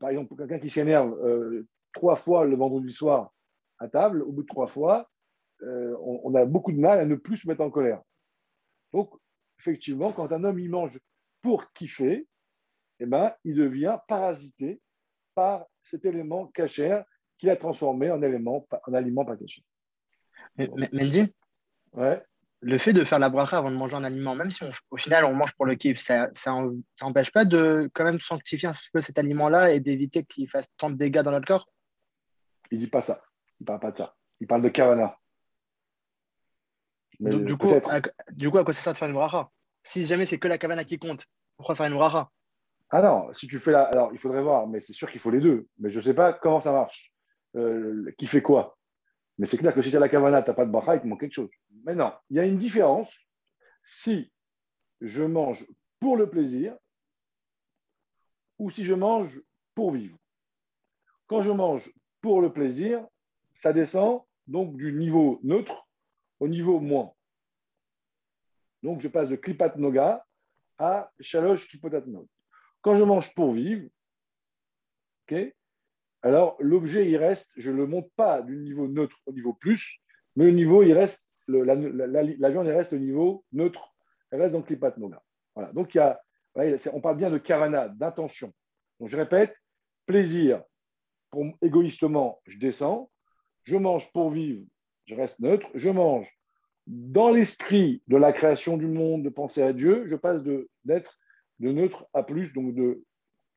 Par 0.00 0.10
exemple, 0.10 0.36
quelqu'un 0.36 0.58
qui 0.58 0.70
s'énerve 0.70 1.12
euh, 1.24 1.66
trois 1.92 2.16
fois 2.16 2.44
le 2.44 2.56
vendredi 2.56 2.92
soir 2.92 3.32
à 3.78 3.88
table, 3.88 4.22
au 4.22 4.32
bout 4.32 4.42
de 4.42 4.48
trois 4.48 4.66
fois, 4.66 5.08
euh, 5.62 5.96
on, 6.00 6.34
a 6.34 6.44
beaucoup 6.44 6.72
de 6.72 6.78
mal 6.78 6.98
à 6.98 7.04
ne 7.04 7.14
plus 7.14 7.38
se 7.38 7.48
mettre 7.48 7.62
en 7.62 7.70
colère. 7.70 8.02
Donc, 8.92 9.10
effectivement, 9.58 10.12
quand 10.12 10.32
un 10.32 10.44
homme 10.44 10.58
il 10.58 10.70
mange 10.70 10.98
pour 11.42 11.72
kiffer, 11.72 12.26
eh 13.00 13.06
ben, 13.06 13.34
il 13.44 13.54
devient 13.54 13.98
parasité 14.06 14.80
par 15.34 15.66
cet 15.82 16.04
élément 16.04 16.46
cachère 16.48 17.04
qu'il 17.38 17.50
a 17.50 17.56
transformé 17.56 18.10
en, 18.10 18.20
élément, 18.22 18.66
en 18.86 18.94
aliment 18.94 19.24
pas 19.24 19.36
caché. 19.36 19.62
Mendy 20.56 21.32
Ouais 21.92 22.22
le 22.60 22.78
fait 22.78 22.92
de 22.92 23.04
faire 23.04 23.18
la 23.18 23.28
bracha 23.28 23.58
avant 23.58 23.70
de 23.70 23.76
manger 23.76 23.96
un 23.96 24.04
aliment, 24.04 24.34
même 24.34 24.50
si 24.50 24.64
au 24.90 24.96
final 24.96 25.24
on 25.24 25.34
mange 25.34 25.52
pour 25.54 25.66
le 25.66 25.74
kiff, 25.74 25.98
ça 25.98 26.30
n'empêche 27.00 27.30
pas 27.30 27.44
de 27.44 27.90
quand 27.94 28.04
même 28.04 28.20
sanctifier 28.20 28.68
un 28.68 28.74
peu 28.92 29.00
cet 29.00 29.18
aliment-là 29.18 29.72
et 29.72 29.80
d'éviter 29.80 30.24
qu'il 30.24 30.48
fasse 30.48 30.68
tant 30.76 30.90
de 30.90 30.96
dégâts 30.96 31.22
dans 31.22 31.30
notre 31.30 31.46
corps? 31.46 31.68
Il 32.70 32.78
dit 32.78 32.88
pas 32.88 33.00
ça. 33.00 33.22
Il 33.60 33.66
parle 33.66 33.80
pas 33.80 33.92
de 33.92 33.98
ça. 33.98 34.14
Il 34.40 34.46
parle 34.46 34.62
de 34.62 34.68
kavana. 34.68 35.16
Donc, 37.20 37.44
du, 37.44 37.56
coup, 37.56 37.72
à, 37.74 38.00
du 38.30 38.50
coup, 38.50 38.58
à 38.58 38.64
quoi 38.64 38.72
ça 38.72 38.80
sert 38.82 38.92
de 38.92 38.98
faire 38.98 39.08
une 39.08 39.14
bracha? 39.14 39.50
Si 39.82 40.04
jamais 40.04 40.26
c'est 40.26 40.38
que 40.38 40.48
la 40.48 40.58
kavana 40.58 40.84
qui 40.84 40.98
compte, 40.98 41.26
pourquoi 41.56 41.74
faire 41.74 41.86
une 41.86 41.94
bracha? 41.94 42.30
Ah 42.90 43.02
non, 43.02 43.32
si 43.34 43.46
tu 43.46 43.58
fais 43.58 43.72
la. 43.72 43.82
Alors, 43.82 44.12
il 44.12 44.18
faudrait 44.18 44.42
voir, 44.42 44.66
mais 44.66 44.80
c'est 44.80 44.92
sûr 44.92 45.10
qu'il 45.10 45.20
faut 45.20 45.30
les 45.30 45.40
deux. 45.40 45.66
Mais 45.78 45.90
je 45.90 45.98
ne 45.98 46.04
sais 46.04 46.14
pas 46.14 46.32
comment 46.32 46.60
ça 46.60 46.72
marche. 46.72 47.12
Euh, 47.56 48.10
qui 48.18 48.26
fait 48.26 48.42
quoi? 48.42 48.78
Mais 49.38 49.46
c'est 49.46 49.58
clair 49.58 49.74
que 49.74 49.82
si 49.82 49.90
tu 49.90 49.96
as 49.96 50.00
la 50.00 50.08
kavana, 50.08 50.42
tu 50.42 50.50
n'as 50.50 50.54
pas 50.54 50.66
de 50.66 50.70
bracha, 50.70 50.96
il 50.96 51.02
te 51.02 51.06
manque 51.06 51.20
quelque 51.20 51.34
chose. 51.34 51.50
Maintenant, 51.84 52.14
il 52.30 52.36
y 52.36 52.40
a 52.40 52.46
une 52.46 52.58
différence 52.58 53.26
si 53.84 54.32
je 55.00 55.22
mange 55.22 55.66
pour 56.00 56.16
le 56.16 56.28
plaisir 56.28 56.76
ou 58.58 58.70
si 58.70 58.84
je 58.84 58.94
mange 58.94 59.40
pour 59.74 59.92
vivre. 59.92 60.18
Quand 61.26 61.42
je 61.42 61.52
mange 61.52 61.92
pour 62.20 62.40
le 62.40 62.52
plaisir, 62.52 63.06
ça 63.54 63.72
descend 63.72 64.22
donc 64.46 64.76
du 64.76 64.92
niveau 64.92 65.38
neutre 65.42 65.88
au 66.40 66.48
niveau 66.48 66.80
moins. 66.80 67.12
Donc 68.82 69.00
je 69.00 69.08
passe 69.08 69.28
de 69.28 69.36
klipat 69.36 69.76
noga 69.76 70.24
à 70.78 71.10
shalosh 71.20 71.68
kipotat 71.68 72.04
Quand 72.88 72.94
je 72.94 73.04
mange 73.04 73.34
pour 73.34 73.52
vivre, 73.52 73.86
ok 75.28 75.52
alors 76.22 76.56
l'objet, 76.58 77.06
il 77.06 77.18
reste, 77.18 77.52
je 77.58 77.70
ne 77.70 77.76
le 77.76 77.86
monte 77.86 78.10
pas 78.16 78.40
du 78.40 78.56
niveau 78.56 78.88
neutre 78.88 79.18
au 79.26 79.32
niveau 79.34 79.52
plus, 79.52 79.98
mais 80.36 80.46
le 80.46 80.52
niveau, 80.52 80.82
il 80.82 80.94
reste, 80.94 81.28
la, 81.48 81.74
viande, 81.74 82.66
il 82.66 82.72
reste 82.72 82.94
au 82.94 82.98
niveau 82.98 83.44
neutre, 83.52 83.94
elle 84.30 84.40
reste 84.40 84.54
dans 84.54 84.60
le 84.60 84.64
clipat 84.64 84.94
Voilà. 85.54 85.70
Donc, 85.74 85.94
il 85.94 85.98
y 85.98 86.00
a, 86.00 86.18
on 86.94 87.02
parle 87.02 87.18
bien 87.18 87.30
de 87.30 87.36
kavana, 87.36 87.88
d'intention. 87.88 88.54
Donc, 89.00 89.10
je 89.10 89.18
répète, 89.18 89.54
plaisir, 90.06 90.62
pour, 91.30 91.44
égoïstement, 91.60 92.40
je 92.46 92.56
descends, 92.56 93.10
je 93.64 93.76
mange 93.76 94.10
pour 94.12 94.30
vivre, 94.30 94.64
je 95.04 95.14
reste 95.14 95.40
neutre, 95.40 95.68
je 95.74 95.90
mange 95.90 96.32
dans 96.86 97.30
l'esprit 97.30 98.02
de 98.06 98.16
la 98.16 98.32
création 98.32 98.78
du 98.78 98.86
monde, 98.86 99.24
de 99.24 99.28
penser 99.28 99.60
à 99.60 99.74
Dieu, 99.74 100.06
je 100.06 100.16
passe 100.16 100.42
d'être 100.84 101.18
de, 101.58 101.72
neutre 101.72 102.06
à 102.12 102.22
plus, 102.22 102.52
donc 102.52 102.74
de 102.74 103.02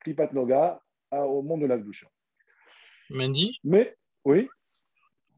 klipat 0.00 0.32
noga 0.32 0.80
au 1.10 1.42
monde 1.42 1.62
de 1.62 1.66
la 1.66 1.78
douche. 1.78 2.06
Mandy 3.10 3.58
Mais, 3.64 3.96
oui. 4.24 4.48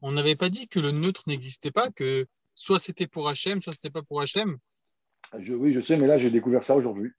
On 0.01 0.11
n'avait 0.11 0.35
pas 0.35 0.49
dit 0.49 0.67
que 0.67 0.79
le 0.79 0.91
neutre 0.91 1.23
n'existait 1.27 1.71
pas, 1.71 1.91
que 1.91 2.25
soit 2.53 2.79
c'était 2.79 3.07
pour 3.07 3.29
HM, 3.29 3.61
soit 3.61 3.73
c'était 3.73 3.89
pas 3.89 4.03
pour 4.03 4.21
HM 4.21 4.57
Oui, 5.33 5.73
je 5.73 5.81
sais, 5.81 5.97
mais 5.97 6.07
là, 6.07 6.17
j'ai 6.17 6.31
découvert 6.31 6.63
ça 6.63 6.75
aujourd'hui. 6.75 7.11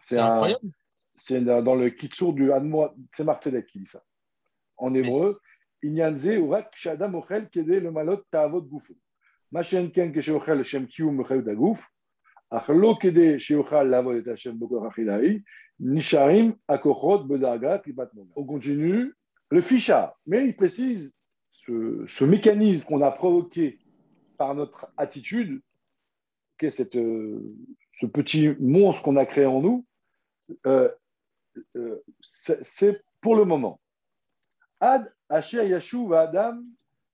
C'est 0.00 0.18
incroyable. 0.18 0.70
C'est 1.14 1.40
dans 1.42 1.76
le 1.76 1.90
Kitsur 1.90 2.32
du 2.32 2.50
Hanmoa, 2.50 2.94
c'est 3.12 3.24
Marc 3.24 3.42
qui 3.42 3.78
dit 3.78 3.86
ça. 3.86 4.02
En 4.76 4.92
hébreu, 4.94 5.36
Inyanze 5.84 6.32
urak 6.36 6.74
shadam 6.74 7.14
ochel 7.14 7.48
kede 7.50 7.78
le 7.82 7.90
malot 7.90 8.24
ta'avot 8.30 8.62
gufu. 8.62 8.94
Machen 9.52 9.90
ken 9.92 10.12
ke 10.12 10.22
sheochel 10.22 10.64
shem 10.64 10.86
kiyum 10.86 11.16
mechel 11.16 11.44
On 18.36 18.44
continue, 18.44 19.14
le 19.50 19.60
ficha, 19.60 20.16
mais 20.26 20.46
il 20.46 20.56
précise 20.56 21.12
ce, 21.50 22.24
mécanisme 22.24 22.84
qu'on 22.84 23.02
a 23.02 23.10
provoqué 23.10 23.80
par 24.36 24.54
notre 24.54 24.86
attitude, 24.96 25.60
cette, 26.68 26.96
euh, 26.96 27.54
ce 28.00 28.06
petit 28.06 28.50
monstre 28.60 29.02
qu'on 29.02 29.16
a 29.16 29.26
créé 29.26 29.46
en 29.46 29.60
nous, 29.60 29.84
euh, 30.66 30.88
euh, 31.76 32.02
c'est 32.20 33.04
pour 33.20 33.36
le 33.36 33.44
moment. 33.44 33.80
Ad 34.80 35.12
asher 35.28 35.68
yashuv 35.68 36.14
adam 36.14 36.62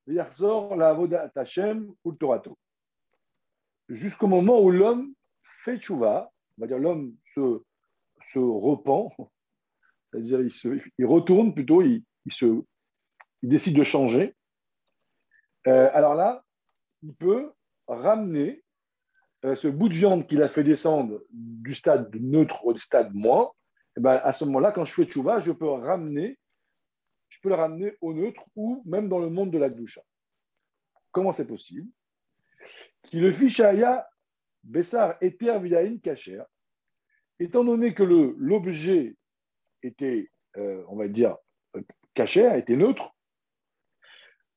yarzor 0.06 0.76
la 0.76 0.96
Hashem. 1.34 1.92
Jusqu'au 3.88 4.26
moment 4.26 4.60
où 4.60 4.70
l'homme 4.70 5.14
fait 5.64 5.78
tchouva, 5.78 6.30
on 6.58 6.62
va 6.62 6.66
dire 6.66 6.78
l'homme 6.78 7.14
se, 7.34 7.62
se 8.32 8.38
repent, 8.38 9.12
c'est-à-dire 10.10 10.40
il, 10.98 11.06
retourne 11.06 11.54
plutôt, 11.54 11.82
il, 11.82 12.04
il, 12.26 12.32
se, 12.32 12.62
il 13.42 13.48
décide 13.48 13.76
de 13.76 13.84
changer, 13.84 14.34
euh, 15.66 15.90
alors 15.92 16.14
là, 16.14 16.44
il 17.02 17.14
peut 17.14 17.52
ramener 17.86 18.62
euh, 19.44 19.54
ce 19.54 19.68
bout 19.68 19.88
de 19.88 19.94
viande 19.94 20.26
qu'il 20.26 20.42
a 20.42 20.48
fait 20.48 20.64
descendre 20.64 21.22
du 21.30 21.74
stade 21.74 22.14
neutre 22.14 22.64
au 22.64 22.76
stade 22.76 23.14
moins. 23.14 23.50
Eh 23.96 24.00
ben, 24.00 24.20
à 24.22 24.32
ce 24.32 24.44
moment-là, 24.44 24.72
quand 24.72 24.84
je 24.84 24.94
fais 24.94 25.04
tchouva, 25.04 25.38
je 25.38 25.52
peux 25.52 25.68
ramener, 25.68 26.38
je 27.28 27.40
peux 27.40 27.48
le 27.48 27.54
ramener 27.54 27.96
au 28.00 28.12
neutre 28.12 28.42
ou 28.56 28.82
même 28.86 29.08
dans 29.08 29.18
le 29.18 29.30
monde 29.30 29.50
de 29.50 29.58
la 29.58 29.70
doucha. 29.70 30.02
Comment 31.10 31.32
c'est 31.32 31.46
possible? 31.46 31.88
Qui 33.04 33.18
le 33.18 33.32
fichaya 33.32 34.09
Bessar 34.62 35.16
était 35.20 35.58
Vidaïn 35.58 35.98
Kacher. 35.98 36.42
Étant 37.38 37.64
donné 37.64 37.94
que 37.94 38.02
l'objet 38.02 39.16
était, 39.82 40.30
euh, 40.56 40.84
on 40.88 40.96
va 40.96 41.08
dire, 41.08 41.36
a 42.16 42.58
été 42.58 42.76
neutre. 42.76 43.14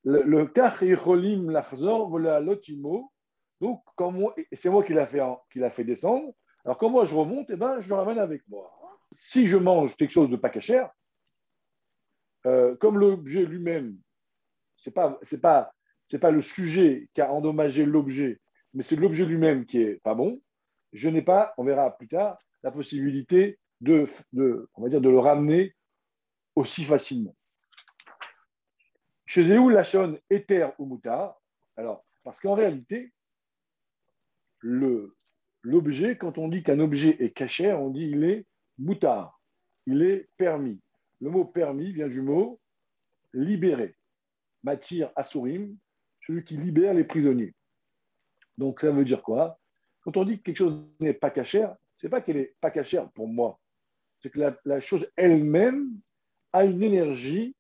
Le 0.04 0.46
kach 0.48 0.82
yicholim 0.82 1.50
lachzor 1.50 2.20
lotimo. 2.20 3.12
Donc, 3.62 3.82
c'est 4.52 4.70
moi 4.70 4.84
qui 4.84 4.94
l'a 4.94 5.06
fait, 5.06 5.84
descendre. 5.86 6.34
Alors, 6.66 6.78
quand 6.78 6.90
moi 6.90 7.06
je 7.06 7.16
remonte, 7.16 7.50
eh 7.50 7.56
ben, 7.56 7.80
je 7.80 7.88
le 7.88 7.96
ramène 7.96 8.20
avec 8.20 8.46
moi. 8.50 8.70
Si 9.12 9.48
je 9.48 9.58
mange 9.58 9.96
quelque 9.96 10.10
chose 10.10 10.30
de 10.30 10.36
pas 10.36 10.50
cachère, 10.50 10.90
euh, 12.46 12.76
comme 12.76 12.98
l'objet 12.98 13.46
lui-même, 13.46 13.98
pas, 14.94 15.18
c'est 15.22 15.40
pas, 15.42 15.72
pas 16.20 16.32
le 16.32 16.42
sujet 16.42 17.08
qui 17.14 17.22
a 17.22 17.32
endommagé 17.32 17.86
l'objet, 17.86 18.42
mais 18.74 18.84
c'est 18.84 18.96
l'objet 18.96 19.26
lui-même 19.26 19.66
qui 19.66 19.82
est 19.82 20.02
pas 20.04 20.16
bon. 20.16 20.42
Je 20.94 21.10
n'ai 21.10 21.22
pas, 21.22 21.54
on 21.58 21.64
verra 21.64 21.96
plus 21.98 22.08
tard, 22.08 22.38
la 22.64 22.72
possibilité 22.72 23.60
de, 23.82 24.08
le 24.32 25.20
ramener 25.20 25.76
aussi 26.56 26.84
facilement. 26.84 27.36
Chez 29.26 29.44
Zéou, 29.44 29.70
Lachon, 29.70 30.20
Éther 30.30 30.74
ou 30.78 30.86
Moutar. 30.86 31.42
Alors, 31.76 32.06
parce 32.24 32.40
qu'en 32.40 32.54
réalité, 32.54 33.12
l'objet, 34.62 36.18
quand 36.18 36.38
on 36.38 36.48
dit 36.48 36.64
qu'un 36.64 36.80
objet 36.80 37.18
est 37.20 37.32
caché, 37.32 37.72
on 37.74 37.90
dit 37.90 38.06
il 38.06 38.24
est 38.24 38.46
moutard, 38.78 39.42
il 39.86 40.04
est 40.04 40.30
permis. 40.38 40.80
Le 41.20 41.30
mot 41.30 41.46
permis 41.46 41.92
vient 41.92 42.08
du 42.08 42.22
mot 42.22 42.60
libéré. 43.34 43.96
Matir 44.64 45.12
asurim, 45.16 45.78
celui 46.26 46.44
qui 46.44 46.56
libère 46.56 46.94
les 46.94 47.04
prisonniers. 47.04 47.54
Donc 48.58 48.82
ça 48.82 48.92
veut 48.92 49.06
dire 49.06 49.22
quoi? 49.22 49.60
Quand 50.02 50.18
on 50.18 50.26
dit 50.26 50.38
que 50.38 50.44
quelque 50.44 50.58
chose 50.58 50.86
n'est 51.00 51.14
pas 51.14 51.30
cachère, 51.30 51.76
c'est 51.96 52.10
pas 52.10 52.22
qu'elle 52.22 52.38
n'est 52.38 52.54
pas 52.60 52.72
cachère 52.72 53.10
pour 53.12 53.28
moi, 53.28 53.60
c'est 54.20 54.30
que 54.30 54.40
la, 54.66 54.82
chose 54.82 55.10
elle-même 55.16 56.00
a 56.52 56.66
une 56.66 56.84
énergie 56.84 57.56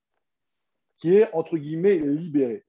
qui 0.97 1.15
est 1.15 1.31
entre 1.33 1.57
guillemets 1.57 1.97
libérée, 1.97 2.65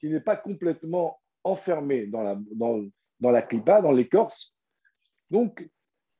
qui 0.00 0.08
n'est 0.08 0.20
pas 0.20 0.36
complètement 0.36 1.20
enfermée 1.44 2.06
dans 2.06 2.22
la, 2.22 2.36
dans, 2.52 2.84
dans 3.20 3.42
clipa, 3.46 3.80
dans 3.80 3.92
l'écorce. 3.92 4.54
Donc, 5.30 5.68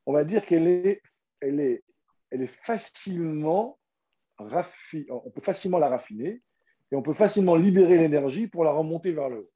on 0.07 0.13
va 0.13 0.25
dire 0.25 0.45
qu'elle 0.47 0.67
est, 0.67 1.03
est 1.43 2.47
facilement 2.65 3.79
raffinée, 4.39 5.07
on 5.11 5.31
peut 5.31 5.41
facilement 5.41 5.79
la 5.79 5.89
raffiner 5.89 6.43
et 6.93 6.97
on 6.97 7.03
peut 7.03 7.15
facilement 7.15 7.57
libérer 7.57 7.99
l'énergie 7.99 8.47
pour 8.47 8.65
la 8.65 8.73
remonter 8.73 9.13
vers 9.13 9.29
le 9.29 9.39
haut. 9.39 9.51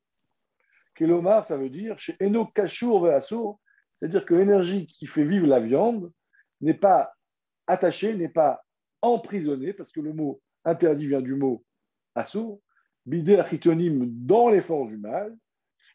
Kelomar, 1.00 1.46
ça 1.46 1.56
veut 1.56 1.70
dire 1.70 1.98
chez 1.98 2.14
c'est-à-dire 2.18 4.24
que 4.26 4.34
l'énergie 4.34 4.86
qui 4.86 5.06
fait 5.06 5.24
vivre 5.24 5.46
la 5.46 5.60
viande 5.60 6.12
n'est 6.60 6.74
pas 6.74 7.14
attachée, 7.66 8.14
n'est 8.14 8.28
pas 8.28 8.62
emprisonnée, 9.00 9.72
parce 9.72 9.92
que 9.92 10.00
le 10.00 10.12
mot 10.12 10.42
interdit 10.64 11.06
vient 11.06 11.22
du 11.22 11.34
mot 11.34 11.64
Assour, 12.14 12.60
bidé 13.06 13.36
achitonim 13.36 14.04
dans 14.26 14.50
les 14.50 14.60
forces 14.60 14.90
du 14.90 14.98
mal, 14.98 15.34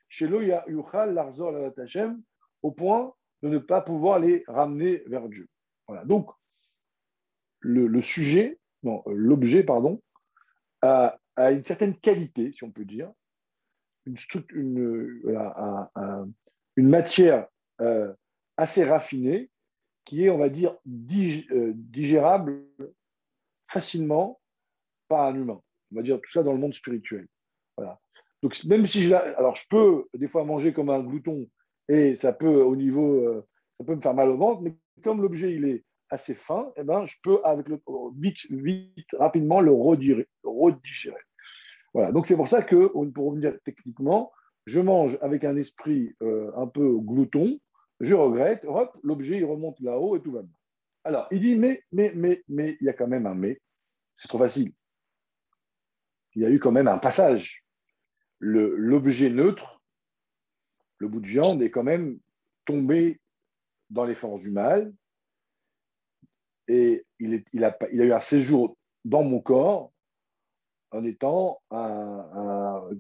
chez 0.10 0.28
Loya 0.28 0.66
Yuchal 0.68 1.14
Larzor 1.14 1.54
Hashem, 1.78 2.20
au 2.64 2.72
point 2.72 3.14
de 3.44 3.50
ne 3.50 3.60
pas 3.60 3.82
pouvoir 3.82 4.18
les 4.18 4.44
ramener 4.48 5.04
vers 5.06 5.30
Dieu. 5.30 5.48
Voilà. 5.88 6.04
Donc, 6.04 6.32
le, 7.60 8.02
sujet, 8.02 8.58
non, 8.82 9.04
l'objet, 9.06 9.64
pardon, 9.64 10.02
a, 10.82 11.20
une 11.38 11.64
certaine 11.64 11.96
qualité, 11.96 12.52
si 12.54 12.64
on 12.64 12.72
peut 12.72 12.86
dire, 12.86 13.12
une, 14.06 15.22
matière 16.78 17.48
euh, 17.82 18.14
assez 18.58 18.84
raffinée 18.86 19.50
qui 20.06 20.26
est, 20.26 20.30
on 20.30 20.38
va 20.38 20.50
dire, 20.50 20.78
euh, 20.88 21.72
digérable 21.76 22.64
facilement 23.72 24.40
par 25.08 25.26
un 25.26 25.36
humain. 25.36 25.62
On 25.92 25.96
va 25.96 26.04
dire 26.04 26.20
tout 26.22 26.32
ça 26.32 26.44
dans 26.44 26.54
le 26.54 26.60
monde 26.60 26.74
spirituel. 26.74 27.28
Voilà. 27.78 28.00
Donc, 28.42 28.64
même 28.66 28.86
si 28.86 29.02
je, 29.02 29.16
alors 29.16 29.56
je 29.56 29.68
peux 29.70 30.06
des 30.14 30.28
fois 30.28 30.44
manger 30.44 30.74
comme 30.74 30.90
un 30.90 31.02
glouton 31.02 31.50
et 31.88 32.16
ça 32.16 32.32
peut 32.34 32.62
au 32.62 32.76
niveau, 32.76 33.16
euh, 33.16 33.48
ça 33.78 33.84
peut 33.84 33.96
me 33.96 34.02
faire 34.02 34.14
mal 34.14 34.30
au 34.30 34.38
ventre, 34.38 34.62
mais 34.62 34.74
comme 35.04 35.22
l'objet 35.22 35.54
il 35.54 35.66
est 35.66 35.84
assez 36.10 36.36
fin, 36.36 36.72
eh 36.76 36.84
ben, 36.84 37.06
je 37.06 37.16
peux 37.24 37.40
avec 37.44 37.68
le, 37.68 37.80
vite, 38.18 38.46
vite, 38.52 39.08
rapidement 39.14 39.62
le 39.62 39.72
redigérer. 39.72 40.28
Voilà. 41.96 42.12
Donc 42.12 42.28
c'est 42.28 42.36
pour 42.36 42.50
ça 42.50 42.62
que, 42.62 42.88
pour 43.12 43.30
revenir 43.30 43.58
techniquement, 43.64 44.34
je 44.66 44.82
mange 44.82 45.18
avec 45.22 45.46
un 45.46 45.56
esprit 45.56 46.14
euh, 46.22 46.52
un 46.58 46.68
peu 46.68 46.98
glouton, 47.00 47.58
je 48.02 48.14
regrette, 48.14 48.66
hop, 48.66 48.98
l'objet 49.02 49.38
il 49.38 49.46
remonte 49.46 49.80
là-haut 49.80 50.18
et 50.18 50.22
tout 50.22 50.34
va 50.34 50.42
bien. 50.42 50.58
Alors, 51.06 51.26
il 51.32 51.40
dit, 51.40 51.56
mais, 51.56 51.82
mais, 51.94 52.12
mais, 52.14 52.44
mais, 52.50 52.76
il 52.82 52.86
y 52.88 52.90
a 52.90 52.94
quand 52.94 53.08
même 53.08 53.26
un 53.26 53.34
mais, 53.34 53.62
c'est 54.18 54.28
trop 54.28 54.40
facile. 54.40 54.74
Il 56.34 56.42
y 56.42 56.46
a 56.46 56.50
eu 56.50 56.60
quand 56.60 56.74
même 56.74 56.90
un 56.90 56.98
passage. 56.98 57.64
L'objet 58.40 59.30
neutre, 59.30 59.82
le 60.98 61.08
bout 61.08 61.22
de 61.22 61.28
viande, 61.28 61.62
est 61.62 61.72
quand 61.72 61.84
même 61.84 62.20
tombé 62.66 63.22
dans 63.90 64.04
les 64.04 64.16
forces 64.16 64.42
du 64.42 64.52
mal 64.52 64.94
et 66.68 67.06
il, 67.20 67.42
il, 67.54 67.64
a, 67.64 67.78
il 67.94 68.02
a 68.02 68.04
eu 68.04 68.12
un 68.12 68.20
séjour 68.20 68.76
dans 69.06 69.24
mon 69.24 69.40
corps 69.40 69.94
en 70.96 71.04
étant 71.04 71.62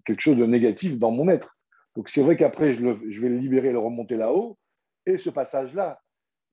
quelque 0.05 0.21
chose 0.21 0.37
de 0.37 0.45
négatif 0.45 0.97
dans 0.99 1.11
mon 1.11 1.27
être. 1.29 1.57
Donc 1.95 2.09
c'est 2.09 2.23
vrai 2.23 2.35
qu'après, 2.35 2.73
je, 2.73 2.85
vais 2.85 3.29
le 3.29 3.37
libérer, 3.37 3.71
le 3.71 3.79
remonter 3.79 4.17
là-haut, 4.17 4.57
et 5.05 5.17
ce 5.17 5.29
passage-là, 5.29 6.01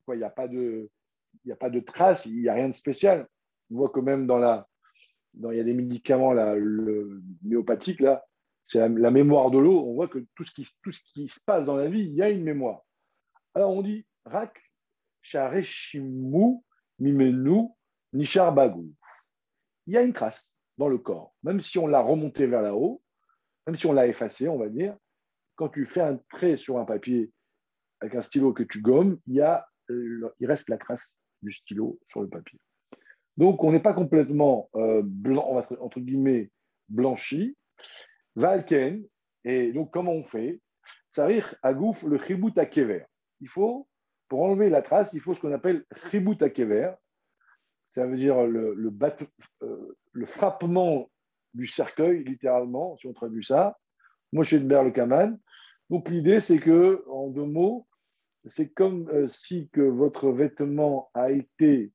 il 0.08 0.18
n'y 0.18 0.24
a, 0.24 0.30
pas 0.30 0.48
de, 0.48 0.90
il 1.44 1.56
de 1.70 1.80
traces, 1.80 2.26
il 2.26 2.40
n'y 2.40 2.48
a 2.48 2.54
rien 2.54 2.68
de 2.68 2.74
spécial. 2.74 3.26
On 3.70 3.76
voit 3.76 3.88
que 3.88 4.00
même 4.00 4.26
dans 4.26 4.38
la, 4.38 4.68
il 5.34 5.56
y 5.56 5.60
a 5.60 5.64
des 5.64 5.74
médicaments 5.74 6.32
là, 6.32 6.54
le 6.54 7.22
myopathique, 7.42 8.00
là, 8.00 8.24
c'est 8.62 8.78
la, 8.78 9.10
mémoire 9.10 9.50
de 9.50 9.58
l'eau. 9.58 9.84
On 9.86 9.94
voit 9.94 10.08
que 10.08 10.24
tout 10.36 10.44
ce, 10.44 10.52
qui, 10.52 10.66
tout 10.82 10.92
ce 10.92 11.00
qui 11.12 11.28
se 11.28 11.40
passe 11.44 11.66
dans 11.66 11.76
la 11.76 11.88
vie, 11.88 12.04
il 12.04 12.14
y 12.14 12.22
a 12.22 12.30
une 12.30 12.44
mémoire. 12.44 12.82
Alors 13.54 13.70
on 13.70 13.82
dit 13.82 14.06
Rak, 14.24 14.60
Mimenu, 16.98 17.68
Nishar 18.12 18.52
Bagou. 18.54 18.92
Il 19.86 19.94
y 19.94 19.96
a 19.96 20.02
une 20.02 20.12
trace 20.12 20.61
le 20.88 20.98
corps, 20.98 21.34
même 21.42 21.60
si 21.60 21.78
on 21.78 21.86
l'a 21.86 22.00
remonté 22.00 22.46
vers 22.46 22.62
là-haut, 22.62 23.02
même 23.66 23.76
si 23.76 23.86
on 23.86 23.92
l'a 23.92 24.06
effacé, 24.06 24.48
on 24.48 24.58
va 24.58 24.68
dire. 24.68 24.96
Quand 25.56 25.68
tu 25.68 25.86
fais 25.86 26.00
un 26.00 26.18
trait 26.30 26.56
sur 26.56 26.78
un 26.78 26.84
papier 26.84 27.30
avec 28.00 28.14
un 28.14 28.22
stylo 28.22 28.52
que 28.52 28.62
tu 28.62 28.80
gommes, 28.80 29.18
il, 29.26 29.34
y 29.34 29.40
a, 29.40 29.66
euh, 29.90 30.34
il 30.40 30.46
reste 30.46 30.68
la 30.68 30.78
trace 30.78 31.16
du 31.42 31.52
stylo 31.52 31.98
sur 32.06 32.22
le 32.22 32.28
papier. 32.28 32.58
Donc, 33.36 33.62
on 33.62 33.72
n'est 33.72 33.80
pas 33.80 33.94
complètement 33.94 34.68
euh, 34.74 35.02
blanc, 35.04 35.64
entre 35.80 36.00
guillemets, 36.00 36.50
blanchi. 36.88 37.56
Valken, 38.34 39.04
et 39.44 39.72
donc 39.72 39.92
comment 39.92 40.12
on 40.12 40.24
fait? 40.24 40.60
Sarich 41.10 41.44
agouf 41.62 42.02
le 42.02 42.18
chibut 42.18 42.54
kever. 42.70 43.04
Il 43.40 43.48
faut, 43.48 43.86
pour 44.28 44.42
enlever 44.42 44.70
la 44.70 44.82
trace, 44.82 45.12
il 45.12 45.20
faut 45.20 45.34
ce 45.34 45.40
qu'on 45.40 45.52
appelle 45.52 45.84
chibut 46.10 46.38
kever. 46.52 46.92
Ça 47.92 48.06
veut 48.06 48.16
dire 48.16 48.42
euh, 48.42 48.74
le, 50.12 50.26
frappement 50.26 51.10
du 51.52 51.66
cercueil, 51.66 52.24
littéralement, 52.24 52.96
si 52.96 53.06
on 53.06 53.12
traduit 53.12 53.44
ça. 53.44 53.78
Moi, 54.32 54.44
je 54.44 54.56
suis 54.56 54.64
de 54.64 54.74
le 54.74 54.90
Kaman. 54.90 55.38
Donc, 55.90 56.08
l'idée, 56.08 56.40
c'est 56.40 56.58
que, 56.58 57.04
en 57.10 57.28
deux 57.28 57.44
mots, 57.44 57.86
c'est 58.46 58.70
comme 58.70 59.10
euh, 59.10 59.28
si 59.28 59.68
que 59.74 59.82
votre 59.82 60.30
vêtement 60.30 61.10
a 61.12 61.30
été 61.30 61.92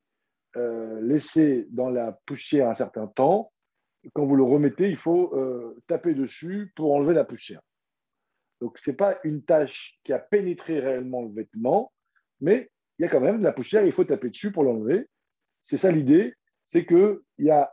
euh, 0.55 1.01
laissé 1.01 1.65
dans 1.71 1.89
la 1.89 2.11
poussière 2.27 2.69
un 2.69 2.75
certain 2.75 3.07
temps. 3.07 3.51
Quand 4.13 4.25
vous 4.27 4.35
le 4.35 4.43
remettez, 4.43 4.89
il 4.89 4.97
faut 4.97 5.35
taper 5.87 6.13
dessus 6.13 6.71
pour 6.75 6.93
enlever 6.93 7.15
la 7.15 7.25
poussière. 7.25 7.61
Donc, 8.61 8.77
ce 8.77 8.91
n'est 8.91 8.95
pas 8.95 9.17
une 9.23 9.43
tâche 9.43 9.99
qui 10.03 10.13
a 10.13 10.19
pénétré 10.19 10.79
réellement 10.79 11.23
le 11.23 11.33
vêtement, 11.33 11.91
mais 12.39 12.69
il 12.97 13.01
y 13.01 13.05
a 13.05 13.09
quand 13.09 13.19
même 13.19 13.39
de 13.39 13.43
la 13.43 13.51
poussière, 13.51 13.83
il 13.83 13.91
faut 13.91 14.05
taper 14.05 14.29
dessus 14.29 14.51
pour 14.51 14.63
l'enlever. 14.63 15.09
C'est 15.67 15.77
ça 15.77 15.91
l'idée, 15.91 16.33
c'est 16.65 16.85
qu'il 16.85 17.19
y, 17.39 17.49
a 17.51 17.69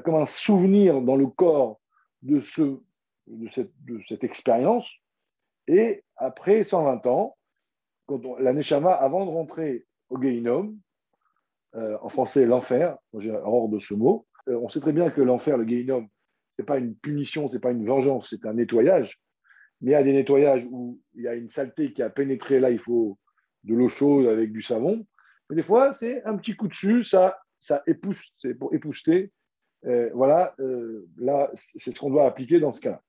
comme 0.00 0.16
un 0.16 0.26
souvenir 0.26 1.00
dans 1.00 1.14
le 1.14 1.28
corps 1.28 1.80
de, 2.22 2.40
ce, 2.40 2.80
de 3.28 3.48
cette, 4.08 4.24
expérience 4.24 4.90
et 5.68 6.02
après 6.16 6.64
120 6.64 7.06
ans, 7.06 7.36
quand 8.06 8.20
la 8.40 8.52
Neshama, 8.52 8.90
avant 8.92 9.24
de 9.24 9.30
rentrer 9.30 9.86
au 10.10 10.20
Geinom, 10.20 10.74
euh, 11.76 11.96
en 12.02 12.08
français 12.08 12.44
l'enfer, 12.44 12.98
j'ai 13.20 13.30
hors 13.30 13.68
de 13.68 13.78
ce 13.78 13.94
mot, 13.94 14.26
euh, 14.48 14.58
on 14.60 14.68
sait 14.68 14.80
très 14.80 14.92
bien 14.92 15.10
que 15.10 15.20
l'enfer, 15.20 15.56
le 15.56 15.64
Geinom, 15.64 16.08
ce 16.56 16.62
n'est 16.62 16.66
pas 16.66 16.78
une 16.78 16.96
punition, 16.96 17.48
ce 17.48 17.54
n'est 17.54 17.60
pas 17.60 17.70
une 17.70 17.86
vengeance, 17.86 18.30
c'est 18.30 18.44
un 18.46 18.54
nettoyage. 18.54 19.20
Mais 19.80 19.92
il 19.92 19.94
y 19.94 19.96
a 19.96 20.02
des 20.02 20.12
nettoyages 20.12 20.66
où 20.68 21.00
il 21.14 21.22
y 21.22 21.28
a 21.28 21.36
une 21.36 21.48
saleté 21.48 21.92
qui 21.92 22.02
a 22.02 22.10
pénétré, 22.10 22.58
là, 22.58 22.70
il 22.70 22.80
faut 22.80 23.16
de 23.62 23.76
l'eau 23.76 23.88
chaude 23.88 24.26
avec 24.26 24.50
du 24.50 24.60
savon. 24.60 25.06
Mais 25.50 25.56
des 25.56 25.62
fois, 25.62 25.92
c'est 25.92 26.24
un 26.24 26.36
petit 26.36 26.56
coup 26.56 26.68
dessus, 26.68 27.04
ça, 27.04 27.38
ça 27.58 27.82
épouse, 27.86 28.20
c'est 28.36 28.54
pour 28.54 28.74
épousseter. 28.74 29.32
Euh, 29.84 30.10
voilà, 30.14 30.54
là, 31.16 31.50
c'est 31.54 31.92
ce 31.92 31.98
qu'on 31.98 32.10
doit 32.10 32.26
appliquer 32.26 32.60
dans 32.60 32.72
ce 32.72 32.80
cas-là. 32.80 33.02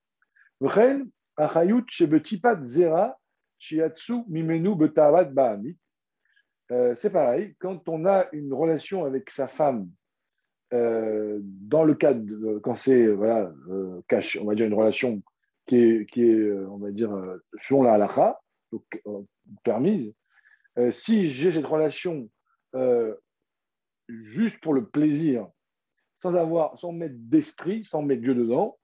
Euh, 6.71 6.95
c'est 6.95 7.11
pareil, 7.11 7.55
quand 7.59 7.87
on 7.87 8.05
a 8.05 8.27
une 8.31 8.53
relation 8.53 9.05
avec 9.05 9.29
sa 9.29 9.47
femme, 9.47 9.89
euh, 10.73 11.39
dans 11.41 11.83
le 11.83 11.93
cadre, 11.93 12.59
quand 12.59 12.75
c'est, 12.75 13.07
voilà, 13.07 13.53
euh, 13.69 14.01
cache, 14.07 14.37
on 14.41 14.45
va 14.45 14.55
dire 14.55 14.65
une 14.65 14.73
relation 14.73 15.21
qui 15.67 15.77
est, 15.77 16.09
qui 16.09 16.23
est 16.23 16.51
on 16.51 16.77
va 16.77 16.91
dire, 16.91 17.11
selon 17.59 17.83
la 17.83 17.93
halakha, 17.93 18.39
donc 18.71 19.01
permise, 19.63 20.13
si 20.91 21.27
j'ai 21.27 21.51
cette 21.51 21.65
relation 21.65 22.29
juste 24.07 24.61
pour 24.61 24.73
le 24.73 24.85
plaisir, 24.85 25.47
sans 26.19 26.35
avoir, 26.35 26.79
sans 26.79 26.91
mettre 26.91 27.15
d'esprit, 27.17 27.83
sans 27.83 28.01
mettre 28.01 28.21
Dieu 28.21 28.35
dedans, 28.35 28.77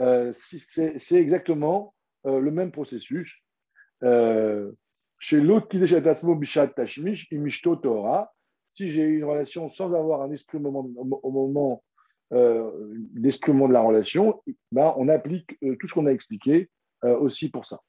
euh, 0.00 0.30
c'est 0.32 1.12
exactement 1.12 1.94
euh, 2.26 2.38
le 2.40 2.50
même 2.50 2.70
processus. 2.72 3.42
Euh, 4.02 4.72
chez 5.18 5.40
l'autre 5.40 5.68
qui 5.68 5.78
bishat 5.78 6.68
tashmish 6.68 7.28
imishto 7.32 7.76
Torah, 7.76 8.32
si 8.68 8.90
j'ai 8.90 9.04
une 9.04 9.24
relation 9.24 9.70
sans 9.70 9.94
avoir 9.94 10.20
un 10.20 10.30
esprit 10.30 10.58
au 10.58 10.60
moment, 10.60 10.86
au 11.00 11.30
moment 11.30 11.82
de 12.30 13.72
la 13.72 13.80
relation, 13.80 14.42
ben, 14.72 14.92
on 14.96 15.08
applique 15.08 15.58
tout 15.78 15.88
ce 15.88 15.94
qu'on 15.94 16.06
a 16.06 16.12
expliqué 16.12 16.68
aussi 17.02 17.48
pour 17.48 17.64
ça. 17.64 17.80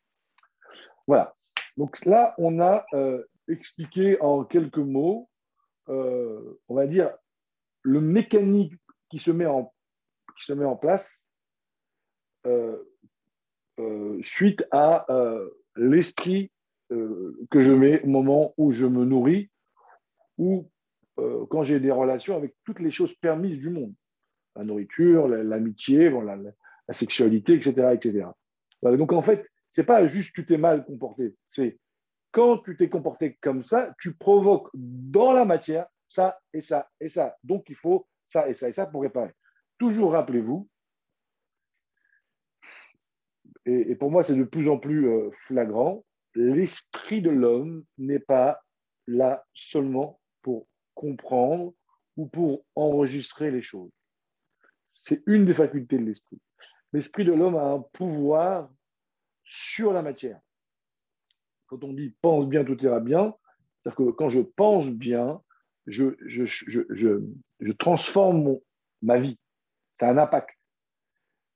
Voilà. 1.08 1.36
Donc 1.78 2.04
là, 2.06 2.34
on 2.40 2.60
a 2.60 2.86
euh, 2.94 3.24
expliqué 3.48 4.20
en 4.20 4.44
quelques 4.44 4.78
mots, 4.78 5.30
euh, 5.90 6.60
on 6.68 6.76
va 6.76 6.88
dire, 6.88 7.12
le 7.84 8.02
mécanique 8.02 8.74
qui 9.10 9.20
se 9.20 9.32
met 9.32 9.46
en, 9.46 9.72
place 10.82 11.26
euh, 12.46 12.78
suite 14.22 14.66
à 14.72 15.06
l'esprit 15.76 16.52
que 16.90 17.62
je 17.62 17.74
mets 17.74 18.02
au 18.02 18.08
moment 18.08 18.54
où 18.58 18.72
je 18.72 18.86
me 18.86 19.06
nourris 19.06 19.50
ou 20.38 20.70
quand 21.16 21.64
j'ai 21.64 21.80
des 21.80 21.92
relations 21.92 22.36
avec 22.36 22.56
toutes 22.66 22.80
les 22.80 22.92
choses 22.92 23.14
permises 23.14 23.60
du 23.60 23.70
monde. 23.70 23.94
La 24.56 24.64
nourriture, 24.64 25.28
l'amitié, 25.28 26.10
la, 26.10 26.36
la, 26.36 26.94
sexualité, 26.94 27.54
etc. 27.54 27.92
etc. 27.94 28.28
Donc 28.84 29.14
en 29.14 29.22
fait, 29.22 29.48
c'est 29.78 29.84
pas 29.84 30.08
juste 30.08 30.34
tu 30.34 30.44
t'es 30.44 30.58
mal 30.58 30.84
comporté, 30.84 31.36
c'est 31.46 31.78
quand 32.32 32.58
tu 32.64 32.76
t'es 32.76 32.90
comporté 32.90 33.38
comme 33.42 33.62
ça, 33.62 33.94
tu 34.02 34.16
provoques 34.16 34.72
dans 34.74 35.34
la 35.34 35.46
matière 35.46 35.86
ça 36.08 36.40
et 36.52 36.62
ça 36.62 36.90
et 37.00 37.10
ça. 37.10 37.38
Donc 37.44 37.70
il 37.70 37.76
faut 37.76 38.08
ça 38.24 38.50
et 38.50 38.56
ça 38.56 38.70
et 38.70 38.74
ça 38.74 38.88
pour 38.88 39.04
réparer. 39.04 39.36
Toujours 39.78 40.14
rappelez-vous, 40.14 40.68
et, 43.68 43.94
pour 43.94 44.10
moi 44.10 44.24
c'est 44.24 44.34
de 44.34 44.46
plus 44.46 44.68
en 44.68 44.80
plus 44.80 45.10
euh, 45.10 45.30
flagrant, 45.46 46.04
l'esprit 46.34 47.22
de 47.22 47.30
l'homme 47.30 47.86
n'est 48.00 48.18
pas 48.18 48.60
là 49.06 49.46
seulement 49.54 50.20
pour 50.42 50.68
comprendre 50.96 51.72
ou 52.16 52.26
pour 52.26 52.66
enregistrer 52.74 53.52
les 53.52 53.62
choses. 53.62 53.92
C'est 54.90 55.22
une 55.28 55.46
des 55.46 55.54
facultés 55.54 56.00
de 56.00 56.06
l'esprit. 56.06 56.42
L'esprit 56.94 57.26
de 57.26 57.34
l'homme 57.34 57.58
a 57.58 57.66
un 57.66 57.82
pouvoir 57.94 58.72
sur 59.48 59.94
la 59.94 60.02
matière. 60.02 60.40
Quand 61.68 61.84
on 61.84 61.94
dit 61.94 62.16
pense 62.22 62.48
bien, 62.48 62.64
tout 62.64 62.82
ira 62.84 63.00
bien, 63.00 63.36
c'est-à-dire 63.84 63.98
que 63.98 64.12
quand 64.12 64.30
je 64.30 64.42
pense 64.42 64.90
bien, 64.90 65.42
je, 65.86 66.16
je, 66.26 66.46
je, 66.46 67.22
je 67.60 67.72
transforme 67.74 68.58
ma 69.02 69.20
vie. 69.20 69.40
Ça 70.00 70.10
a 70.10 70.12
un 70.12 70.18
impact. 70.18 70.50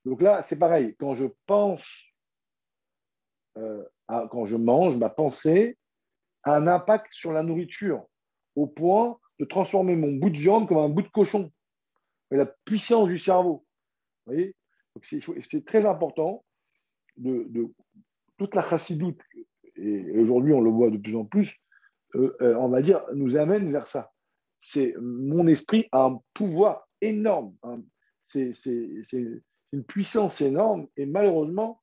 Donc 0.06 0.22
là, 0.22 0.42
c'est 0.44 0.58
pareil. 0.58 0.96
Quand 1.00 1.14
je 1.14 1.28
pense, 1.46 2.06
euh, 3.58 3.84
quand 4.08 4.46
je 4.46 4.56
mange, 4.56 4.98
ma 4.98 5.10
pensée 5.10 5.78
a 6.44 6.56
un 6.56 6.68
impact 6.68 7.14
sur 7.14 7.34
la 7.34 7.44
nourriture, 7.44 8.06
au 8.56 8.68
point 8.68 9.20
de 9.40 9.46
transformer 9.46 9.96
mon 9.96 10.14
bout 10.14 10.30
de 10.30 10.38
viande 10.38 10.68
comme 10.68 10.78
un 10.78 10.90
bout 10.90 11.04
de 11.04 11.10
cochon. 11.10 11.52
La 12.32 12.46
puissance 12.46 13.08
du 13.10 13.20
cerveau. 13.20 13.66
Vous 14.26 14.34
voyez? 14.34 14.56
C'est 15.04 15.66
très 15.66 15.86
important 15.86 16.44
de, 17.22 17.70
toute 18.38 18.56
la 18.56 18.62
chassidoute, 18.62 19.20
et 19.76 20.20
aujourd'hui 20.20 20.54
on 20.54 20.62
le 20.62 20.72
voit 20.72 20.90
de 20.90 20.98
plus 20.98 21.16
en 21.16 21.26
plus, 21.26 21.60
euh, 22.16 22.36
euh, 22.42 22.56
on 22.56 22.70
va 22.70 22.82
dire, 22.82 23.04
nous 23.14 23.38
amène 23.38 23.72
vers 23.72 23.88
ça. 23.88 24.12
C'est 24.60 24.94
mon 25.00 25.48
esprit 25.48 25.88
a 25.92 26.06
un 26.06 26.22
pouvoir 26.34 26.88
énorme. 27.02 27.56
Hein. 27.64 27.82
C'est 28.26 28.52
une 29.72 29.84
puissance 29.84 30.42
énorme 30.42 30.88
et 30.98 31.06
malheureusement, 31.06 31.82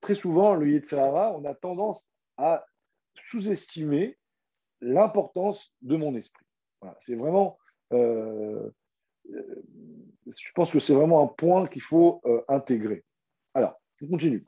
très 0.00 0.14
souvent, 0.14 0.54
le 0.54 0.70
Yetzirah, 0.70 1.36
on 1.36 1.44
a 1.44 1.54
tendance 1.54 2.10
à 2.36 2.64
sous-estimer 3.26 4.16
l'importance 4.80 5.74
de 5.82 5.96
mon 5.96 6.14
esprit. 6.14 6.46
c'est 7.00 7.16
vraiment, 7.16 7.58
euh, 7.92 8.70
je 9.24 10.52
pense 10.54 10.72
que 10.72 10.78
c'est 10.78 10.94
vraiment 10.94 11.22
un 11.24 11.26
point 11.26 11.66
qu'il 11.66 11.82
faut 11.82 12.22
intégrer. 12.48 13.04
Alors, 13.54 13.80
on 14.02 14.06
continue. 14.06 14.44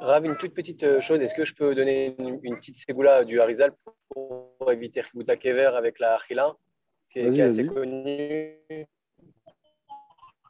Rav, 0.00 0.24
une 0.24 0.36
toute 0.36 0.54
petite 0.54 0.82
euh, 0.82 1.00
chose, 1.00 1.20
est-ce 1.20 1.34
que 1.34 1.44
je 1.44 1.54
peux 1.54 1.74
donner 1.74 2.14
une, 2.18 2.56
petite 2.56 2.76
ségoula 2.76 3.24
du 3.24 3.40
Harizal 3.40 3.72
pour, 4.08 4.54
éviter 4.70 5.02
Ributa 5.02 5.36
Kever 5.36 5.72
avec 5.76 5.98
la 5.98 6.14
Achila, 6.14 6.56
qui, 7.10 7.18
est, 7.18 7.40
assez 7.40 7.66
connu 7.66 8.56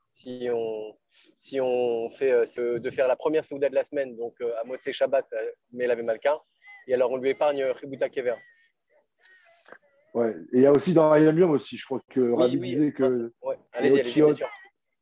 si 0.08 0.48
on, 0.52 0.94
si 1.36 1.60
on 1.60 2.08
fait 2.10 2.30
euh, 2.30 2.78
de 2.78 2.90
faire 2.90 3.08
la 3.08 3.16
première 3.16 3.44
Séouda 3.44 3.68
de 3.68 3.74
la 3.74 3.82
semaine, 3.82 4.14
donc 4.16 4.34
euh, 4.40 4.52
à 4.60 4.64
Motse 4.64 4.90
Shabbat, 4.90 5.26
mais 5.72 5.84
elle 5.84 5.90
avait 5.90 6.04
Malka, 6.04 6.40
et 6.86 6.94
alors 6.94 7.10
on 7.10 7.16
lui 7.16 7.30
épargne 7.30 7.64
Ributa 7.64 8.08
Kever. 8.08 8.34
Ouais, 10.14 10.30
et 10.52 10.58
il 10.58 10.62
y 10.62 10.66
a 10.66 10.70
aussi 10.70 10.94
dans 10.94 11.10
Ayamium 11.10 11.50
aussi, 11.50 11.76
je 11.76 11.84
crois 11.84 12.00
que 12.08 12.32
Ravi 12.32 12.56
disait 12.60 12.92
que. 12.92 13.32
Ouais. 13.42 13.58
Allez-y, 13.72 13.98
allez-y, 13.98 14.12
sûr. 14.12 14.48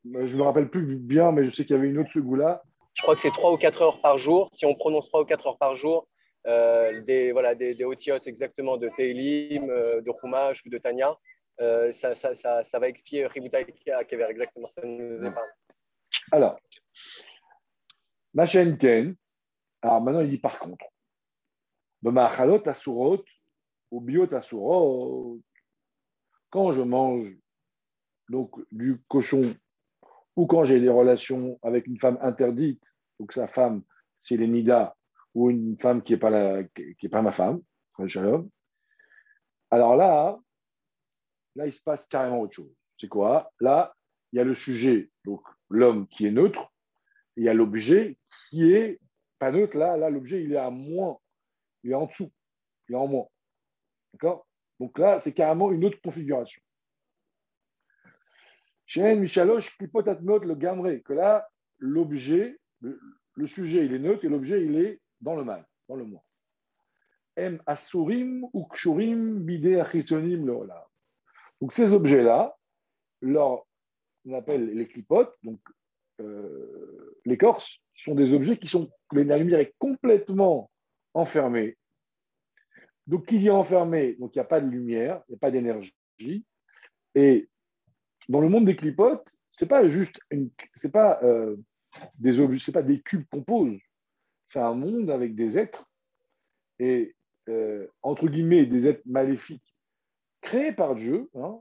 Je 0.04 0.08
ne 0.08 0.36
me 0.36 0.42
rappelle 0.42 0.70
plus 0.70 0.96
bien, 0.96 1.32
mais 1.32 1.44
je 1.44 1.50
sais 1.50 1.66
qu'il 1.66 1.76
y 1.76 1.78
avait 1.78 1.88
une 1.88 1.98
autre 1.98 2.10
Ségoula 2.10 2.62
je 2.94 3.02
crois 3.02 3.14
que 3.14 3.20
c'est 3.20 3.30
3 3.30 3.52
ou 3.52 3.56
4 3.56 3.82
heures 3.82 4.00
par 4.00 4.18
jour. 4.18 4.48
Si 4.52 4.66
on 4.66 4.74
prononce 4.74 5.08
3 5.08 5.22
ou 5.22 5.24
4 5.24 5.46
heures 5.46 5.58
par 5.58 5.74
jour, 5.74 6.08
euh, 6.46 7.00
des, 7.02 7.32
voilà, 7.32 7.54
des, 7.54 7.74
des 7.74 7.86
exactement 8.26 8.76
de 8.76 8.88
Teilim, 8.88 9.70
euh, 9.70 10.00
de 10.00 10.12
Chumash 10.20 10.64
ou 10.66 10.70
de 10.70 10.78
Tanya, 10.78 11.16
euh, 11.60 11.92
ça, 11.92 12.14
ça, 12.14 12.34
ça, 12.34 12.62
ça, 12.64 12.78
va 12.78 12.88
expier 12.88 13.26
Ributa 13.26 13.58
à 13.96 14.04
Kever, 14.04 14.26
exactement. 14.28 14.68
Ça 14.68 14.82
nous 14.84 15.24
épargne. 15.24 15.50
Alors, 16.32 16.58
Machen 18.34 18.76
Ken, 18.78 19.14
alors 19.82 20.00
maintenant 20.00 20.20
il 20.20 20.30
dit 20.30 20.38
par 20.38 20.58
contre, 20.58 20.84
asurot 22.66 23.24
ou 23.90 24.00
biot 24.00 24.34
asurot, 24.34 25.38
quand 26.50 26.72
je 26.72 26.82
mange 26.82 27.36
donc 28.28 28.50
du 28.72 29.00
cochon 29.08 29.54
ou 30.36 30.46
quand 30.46 30.64
j'ai 30.64 30.80
des 30.80 30.88
relations 30.88 31.58
avec 31.62 31.86
une 31.86 31.98
femme 31.98 32.18
interdite, 32.22 32.82
que 33.26 33.34
sa 33.34 33.48
femme, 33.48 33.82
c'est 34.18 34.36
les 34.36 34.48
Nida, 34.48 34.96
ou 35.34 35.50
une 35.50 35.78
femme 35.78 36.02
qui 36.02 36.12
n'est 36.12 36.18
pas, 36.18 36.62
qui 36.64 37.06
est 37.06 37.08
pas 37.08 37.22
ma 37.22 37.32
femme, 37.32 37.60
alors 39.70 39.96
là, 39.96 40.38
là, 41.54 41.66
il 41.66 41.72
se 41.72 41.82
passe 41.82 42.06
carrément 42.06 42.40
autre 42.40 42.54
chose. 42.54 42.74
C'est 42.98 43.08
quoi? 43.08 43.52
Là, 43.60 43.94
il 44.32 44.36
y 44.36 44.40
a 44.40 44.44
le 44.44 44.54
sujet, 44.54 45.10
donc 45.24 45.42
l'homme 45.68 46.06
qui 46.08 46.26
est 46.26 46.30
neutre, 46.30 46.72
il 47.36 47.44
y 47.44 47.48
a 47.48 47.54
l'objet 47.54 48.18
qui 48.48 48.72
est 48.72 48.98
pas 49.38 49.50
neutre. 49.50 49.76
Là, 49.76 49.96
là 49.96 50.10
l'objet, 50.10 50.42
il 50.42 50.52
est 50.52 50.58
à 50.58 50.70
moins, 50.70 51.18
il 51.82 51.92
est 51.92 51.94
en 51.94 52.06
dessous, 52.06 52.30
il 52.88 52.94
est 52.94 52.98
en 52.98 53.06
moins. 53.06 53.26
D'accord? 54.12 54.46
Donc 54.80 54.98
là, 54.98 55.20
c'est 55.20 55.32
carrément 55.32 55.70
une 55.70 55.84
autre 55.84 56.00
configuration. 56.02 56.62
Chez 58.92 59.16
Michalosh, 59.16 59.78
note 60.20 60.44
le 60.44 60.54
gamré, 60.54 61.00
que 61.00 61.14
là, 61.14 61.48
l'objet, 61.78 62.58
le, 62.82 63.46
sujet, 63.46 63.86
il 63.86 63.94
est 63.94 63.98
neutre 63.98 64.26
et 64.26 64.28
l'objet, 64.28 64.62
il 64.62 64.76
est 64.76 65.00
dans 65.22 65.34
le 65.34 65.44
mal, 65.44 65.66
dans 65.88 65.96
le 65.96 66.04
moi. 66.04 66.22
M 67.36 67.62
asurim 67.64 68.46
ou 68.52 68.66
kshurim 68.66 69.38
bide 69.38 69.78
achisonim 69.78 70.44
leola. 70.44 70.86
Donc 71.58 71.72
ces 71.72 71.94
objets-là, 71.94 72.54
on 73.22 74.34
appelle 74.34 74.74
les 74.74 74.86
clipotes, 74.86 75.38
donc 75.42 75.60
euh, 76.20 77.18
l'écorce, 77.24 77.80
sont 77.94 78.14
des 78.14 78.34
objets 78.34 78.58
qui 78.58 78.68
sont, 78.68 78.90
la 79.10 79.38
lumière 79.38 79.60
est 79.60 79.74
complètement 79.78 80.70
enfermée. 81.14 81.78
Donc 83.06 83.24
qui 83.24 83.38
dit 83.38 83.48
enfermé, 83.48 84.16
donc 84.16 84.34
il 84.34 84.38
n'y 84.38 84.42
a 84.42 84.44
pas 84.44 84.60
de 84.60 84.68
lumière, 84.68 85.22
il 85.28 85.32
n'y 85.32 85.36
a 85.36 85.38
pas 85.38 85.50
d'énergie. 85.50 86.44
Et 87.14 87.48
dans 88.28 88.40
le 88.40 88.48
monde 88.48 88.66
des 88.66 88.76
clipotes, 88.76 89.34
c'est 89.50 89.68
pas 89.68 89.86
juste 89.88 90.20
euh, 90.32 90.48
c'est 90.74 92.72
pas 92.72 92.82
des 92.82 93.00
cubes 93.00 93.24
qu'on 93.30 93.42
pose. 93.42 93.78
C'est 94.46 94.60
un 94.60 94.74
monde 94.74 95.10
avec 95.10 95.34
des 95.34 95.58
êtres 95.58 95.86
et 96.78 97.14
euh, 97.48 97.86
entre 98.02 98.28
guillemets 98.28 98.66
des 98.66 98.86
êtres 98.86 99.02
maléfiques 99.04 99.74
créés 100.42 100.72
par 100.72 100.94
Dieu, 100.94 101.28
hein, 101.34 101.60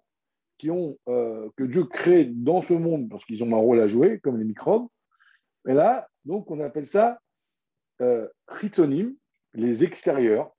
qui 0.58 0.69
ont 0.69 0.97
euh, 1.08 1.50
que 1.56 1.63
Dieu 1.63 1.86
crée 1.86 2.26
dans 2.26 2.62
ce 2.62 2.74
monde 2.74 3.10
parce 3.10 3.26
qu'ils 3.26 3.43
ont 3.43 3.54
un 3.54 3.60
rôle 3.60 3.80
à 3.80 3.88
jouer, 3.88 4.19
comme 4.19 4.38
les 4.38 4.45
microbes. 4.45 4.88
Et 5.67 5.74
là, 5.74 6.08
donc, 6.26 6.50
on 6.52 6.60
appelle 6.60 6.86
ça 6.86 7.19
euh, 8.02 8.28
les 9.54 9.84
extérieurs. 9.84 10.52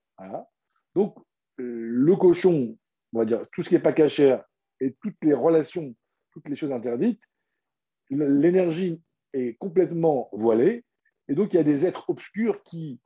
Donc, 0.94 1.16
le 1.56 2.16
cochon, 2.16 2.76
on 3.12 3.18
va 3.18 3.24
dire 3.24 3.42
tout 3.52 3.62
ce 3.62 3.68
qui 3.68 3.74
n'est 3.74 3.80
pas 3.80 3.92
cachère, 3.92 4.44
et 4.82 4.94
toutes 5.00 5.16
les 5.22 5.32
relations, 5.32 5.94
toutes 6.32 6.48
les 6.48 6.56
choses 6.56 6.72
interdites, 6.72 7.22
l'énergie 8.10 9.00
est 9.32 9.54
complètement 9.58 10.28
voilée. 10.32 10.84
Et 11.28 11.34
donc, 11.34 11.52
il 11.52 11.56
y 11.56 11.60
a 11.60 11.64
des 11.64 11.86
êtres 11.86 12.10
obscurs 12.10 12.62
qui 12.64 13.00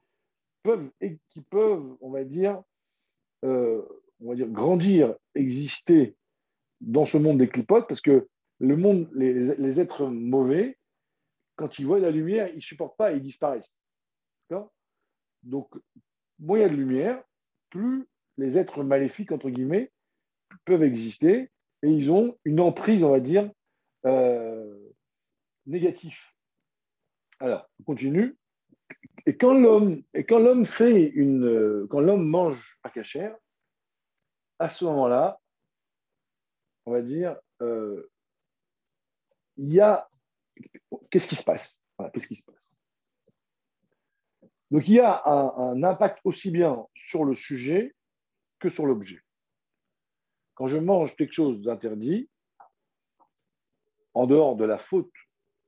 peuvent, 0.62 0.90
qui 1.28 1.42
peuvent 1.42 1.96
on, 2.00 2.10
va 2.10 2.24
dire, 2.24 2.62
euh, 3.44 3.82
on 4.20 4.30
va 4.30 4.34
dire, 4.34 4.48
grandir, 4.48 5.14
exister 5.34 6.16
dans 6.80 7.04
ce 7.04 7.18
monde 7.18 7.38
des 7.38 7.48
clipotes, 7.48 7.86
parce 7.86 8.00
que 8.00 8.26
le 8.58 8.76
monde, 8.76 9.08
les, 9.14 9.80
êtres 9.80 10.06
mauvais, 10.06 10.78
quand 11.56 11.78
ils 11.78 11.86
voient 11.86 12.00
la 12.00 12.10
lumière, 12.10 12.48
ils 12.48 12.56
ne 12.56 12.60
supportent 12.60 12.96
pas, 12.96 13.12
ils 13.12 13.22
disparaissent. 13.22 13.82
Donc, 15.42 15.68
moins 16.40 16.58
il 16.58 16.62
y 16.62 16.64
a 16.64 16.68
de 16.68 16.74
lumière, 16.74 17.22
plus 17.70 18.08
les 18.38 18.58
êtres 18.58 18.82
maléfiques, 18.82 19.30
entre 19.30 19.50
guillemets, 19.50 19.92
peuvent 20.64 20.82
exister 20.82 21.50
et 21.82 21.88
ils 21.88 22.10
ont 22.10 22.36
une 22.44 22.60
emprise, 22.60 23.04
on 23.04 23.10
va 23.10 23.20
dire, 23.20 23.50
euh, 24.04 24.92
négative. 25.66 26.18
Alors, 27.40 27.68
on 27.80 27.84
continue. 27.84 28.36
Et 29.26 29.36
quand 29.36 29.54
l'homme 29.54 30.02
et 30.14 30.24
quand 30.24 30.38
l'homme 30.38 30.64
fait 30.64 31.02
une 31.02 31.86
quand 31.90 32.00
l'homme 32.00 32.26
mange 32.26 32.78
pas 32.82 32.90
cachère, 32.90 33.36
à 34.58 34.68
ce 34.68 34.84
moment-là, 34.84 35.40
on 36.86 36.92
va 36.92 37.02
dire, 37.02 37.36
euh, 37.60 38.08
il 39.56 39.72
y 39.72 39.80
a 39.80 40.08
qu'est-ce 41.10 41.28
qui 41.28 41.36
se 41.36 41.44
passe? 41.44 41.82
Qu'est-ce 42.12 42.28
qui 42.28 42.36
se 42.36 42.44
passe? 42.44 42.72
Donc 44.70 44.88
il 44.88 44.94
y 44.94 45.00
a 45.00 45.22
un, 45.26 45.82
impact 45.82 46.18
aussi 46.24 46.50
bien 46.50 46.86
sur 46.94 47.24
le 47.24 47.34
sujet 47.34 47.94
que 48.58 48.68
sur 48.68 48.86
l'objet. 48.86 49.20
Quand 50.56 50.66
je 50.66 50.78
mange 50.78 51.14
quelque 51.16 51.32
chose 51.32 51.60
d'interdit, 51.60 52.28
en 54.14 54.26
dehors 54.26 54.56
de 54.56 54.64
la 54.64 54.78
faute, 54.78 55.12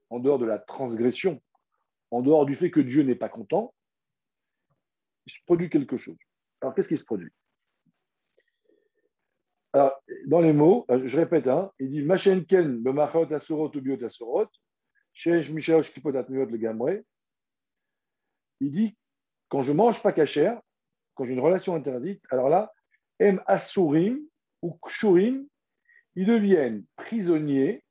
en 0.08 0.18
dehors 0.18 0.38
de 0.38 0.46
la 0.46 0.58
transgression, 0.58 1.40
en 2.10 2.22
dehors 2.22 2.46
du 2.46 2.56
fait 2.56 2.70
que 2.70 2.80
Dieu 2.80 3.02
n'est 3.02 3.14
pas 3.14 3.28
content, 3.28 3.74
se 5.26 5.36
produit 5.44 5.68
quelque 5.68 5.98
chose. 5.98 6.16
Alors 6.62 6.74
qu'est-ce 6.74 6.88
qui 6.88 6.96
se 6.96 7.04
produit? 7.04 7.30
Alors, 9.74 9.92
dans 10.26 10.40
les 10.40 10.54
mots, 10.54 10.86
euh, 10.90 11.02
je 11.04 11.18
répète, 11.18 11.46
hein, 11.46 11.70
il 11.78 11.90
dit 11.90 12.00
Machenken, 12.00 12.82
le 12.82 12.92
machot 12.94 13.30
asurot 13.30 13.70
ou 13.76 13.80
biot 13.82 14.02
asurot, 14.02 14.48
shesh 15.12 15.50
mishaosh 15.50 15.92
kipodat 15.92 16.24
le. 16.30 17.04
Il 18.60 18.72
dit 18.72 18.96
quand 19.50 19.60
je 19.60 19.72
mange 19.72 20.02
pas 20.02 20.12
cachère, 20.12 20.58
quand 21.14 21.26
j'ai 21.26 21.34
une 21.34 21.40
relation 21.40 21.74
interdite, 21.74 22.22
alors 22.30 22.48
là, 22.48 22.72
em 23.20 23.38
asurim 23.46 24.26
ou 24.62 24.78
kshurim, 24.84 25.46
ils 26.14 26.26
deviennent 26.26 26.84
prisonniers, 26.96 27.84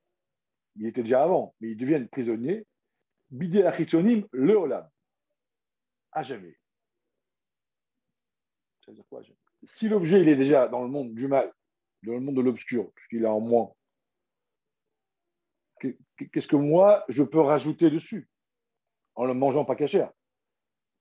il 0.76 0.88
était 0.88 1.04
déjà 1.04 1.24
avant, 1.24 1.56
mais 1.60 1.72
ils 1.72 1.78
deviennent 1.78 2.08
prisonniers, 2.08 2.66
bidé 3.30 3.64
achisonim 3.64 4.28
le 4.32 4.56
olam, 4.56 4.90
à 6.12 6.24
jamais. 6.24 6.58
Si 9.66 9.90
l'objet 9.90 10.22
il 10.22 10.30
est 10.30 10.36
déjà 10.36 10.68
dans 10.68 10.84
le 10.84 10.90
monde 10.90 11.14
du 11.14 11.28
mal, 11.28 11.52
dans 12.04 12.14
le 12.14 12.20
monde 12.20 12.36
de 12.36 12.42
l'obscur, 12.42 12.92
puisqu'il 12.94 13.24
est 13.24 13.28
en 13.28 13.40
moi, 13.40 13.76
qu'est-ce 15.80 16.48
que 16.48 16.56
moi, 16.56 17.04
je 17.10 17.24
peux 17.24 17.42
rajouter 17.42 17.90
dessus 17.90 18.30
en 19.16 19.26
le 19.26 19.34
mangeant 19.34 19.66
pas 19.66 19.76
cachère 19.76 20.12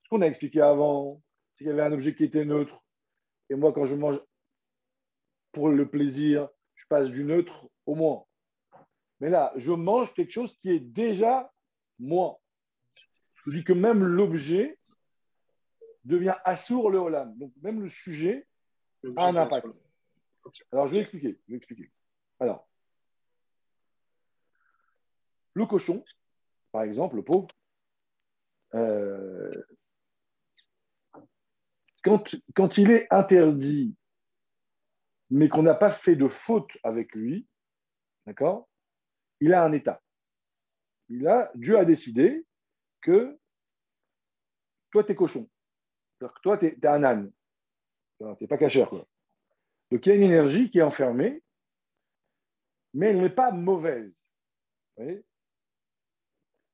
Ce 0.02 0.09
qu'on 0.09 0.22
a 0.22 0.26
expliqué 0.26 0.61
avant, 0.61 1.22
c'est 1.55 1.64
qu'il 1.64 1.68
y 1.68 1.70
avait 1.70 1.83
un 1.83 1.92
objet 1.92 2.14
qui 2.14 2.24
était 2.24 2.44
neutre. 2.44 2.83
Et 3.50 3.55
moi, 3.55 3.72
quand 3.72 3.85
je 3.85 3.94
mange 3.94 4.20
pour 5.57 5.71
le 5.71 5.88
plaisir, 5.88 6.51
je 6.75 6.85
passe 6.87 7.11
du 7.11 7.25
neutre 7.25 7.66
au 7.87 7.95
moins. 7.95 8.27
Mais 9.21 9.31
là, 9.31 9.55
je 9.57 9.73
mange 9.73 10.12
quelque 10.12 10.31
chose 10.31 10.55
qui 10.59 10.69
est 10.69 10.81
déjà 10.81 11.51
moi. 11.99 12.38
Je 13.47 13.53
dis 13.53 13.64
que 13.64 13.73
même 13.73 14.05
l'objet 14.05 14.79
devient 16.05 16.35
assour 16.45 16.90
le 16.90 16.99
holam. 16.99 17.35
Donc, 17.38 17.55
même 17.62 17.81
le 17.81 17.88
sujet 17.88 18.47
a 19.16 19.29
un 19.29 19.37
impact. 19.37 19.66
Alors, 20.73 20.88
je 20.88 20.92
vais 20.92 21.01
expliquer. 21.01 21.40
Je 21.47 21.53
vais 21.53 21.57
expliquer. 21.57 21.90
Alors, 22.38 22.69
le 25.55 25.64
cochon, 25.64 26.05
par 26.71 26.83
exemple, 26.83 27.16
le 27.16 27.23
pauvre, 27.23 27.47
euh, 28.75 29.51
quand, 32.55 32.79
il 32.79 32.90
est 32.90 33.07
interdit, 33.11 33.97
mais 35.30 35.48
qu'on 35.48 35.62
n'a 35.62 35.74
pas 35.74 35.90
fait 35.90 36.16
de 36.16 36.28
faute 36.28 36.70
avec 36.82 37.14
lui, 37.14 37.46
d'accord? 38.26 38.68
Il 39.40 39.52
a 39.54 39.64
un 39.64 39.72
état. 39.72 40.02
Il 41.08 41.26
a, 41.26 41.50
Dieu 41.54 41.78
a 41.78 41.84
décidé 41.84 42.46
que 43.00 43.38
toi, 44.90 45.04
tu 45.04 45.12
es 45.12 45.14
cochon. 45.14 45.48
Toi, 46.42 46.58
tu 46.58 46.66
es, 46.66 46.86
un 46.86 47.04
âne. 47.04 47.32
Tu 48.18 48.24
n'es 48.24 48.46
pas 48.46 48.56
cachère. 48.56 48.88
Quoi. 48.88 49.06
Donc 49.90 50.04
il 50.06 50.08
y 50.08 50.12
a 50.12 50.16
une 50.16 50.22
énergie 50.22 50.70
qui 50.70 50.78
est 50.78 50.82
enfermée, 50.82 51.42
mais 52.94 53.08
elle 53.08 53.20
n'est 53.20 53.30
pas 53.30 53.50
mauvaise. 53.50 54.28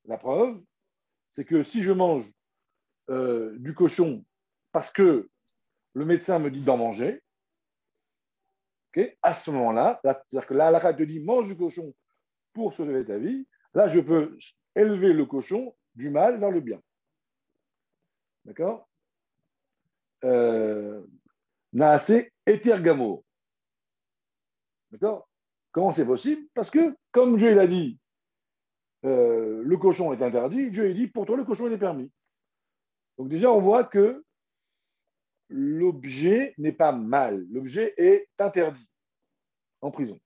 La 0.05 0.19
preuve, 0.19 0.63
c'est 1.29 1.45
que 1.45 1.63
si 1.63 1.83
je 1.83 1.93
mange 1.93 2.31
euh, 3.11 3.57
du 3.59 3.75
cochon 3.75 4.25
parce 4.71 4.93
que 4.93 5.29
le 5.95 6.05
médecin 6.05 6.39
me 6.39 6.51
dit 6.51 6.63
d'en 6.63 6.77
manger, 6.77 7.22
à 9.23 9.35
ce 9.35 9.51
moment-là, 9.51 10.01
c'est-à-dire 10.03 10.47
que 10.47 10.55
là, 10.55 10.71
la 10.71 10.95
te 10.95 11.03
dit 11.03 11.21
mange 11.21 11.49
du 11.49 11.57
cochon 11.57 11.95
pour 12.53 12.75
sauver 12.75 13.05
ta 13.05 13.19
vie, 13.19 13.47
là, 13.75 13.89
je 13.89 14.01
peux 14.01 14.37
élever 14.75 15.13
le 15.13 15.27
cochon 15.27 15.75
du 15.95 16.11
mal 16.11 16.39
vers 16.39 16.51
le 16.51 16.61
bien. 16.61 16.81
D'accord? 18.45 18.89
Euh, 20.25 21.03
Naase. 21.73 22.25
D'accord? 24.91 25.29
Comment 25.71 25.93
c'est 25.93 26.07
possible? 26.07 26.43
Parce 26.55 26.71
que, 26.71 26.95
comme 27.13 27.37
Dieu 27.37 27.55
l'a 27.55 27.67
dit, 27.67 27.99
euh, 29.05 29.63
le 29.65 29.77
cochon 29.79 30.13
est 30.13 30.23
interdit, 30.23 30.71
Dieu 30.71 30.91
a 30.91 30.93
dit, 30.93 31.07
pour 31.07 31.25
toi, 31.27 31.37
le 31.37 31.45
cochon 31.45 31.71
est 31.71 31.79
permis. 31.79 32.11
Donc 33.19 33.29
déjà, 33.29 33.51
on 33.51 33.61
voit 33.61 33.85
que 33.85 34.23
l'objet 35.53 36.55
n'est 36.59 36.73
pas 36.73 36.93
mal, 36.93 37.47
l'objet 37.51 37.95
est 37.97 38.29
interdit 38.39 38.89
en 39.81 39.91
prison. 39.91 40.19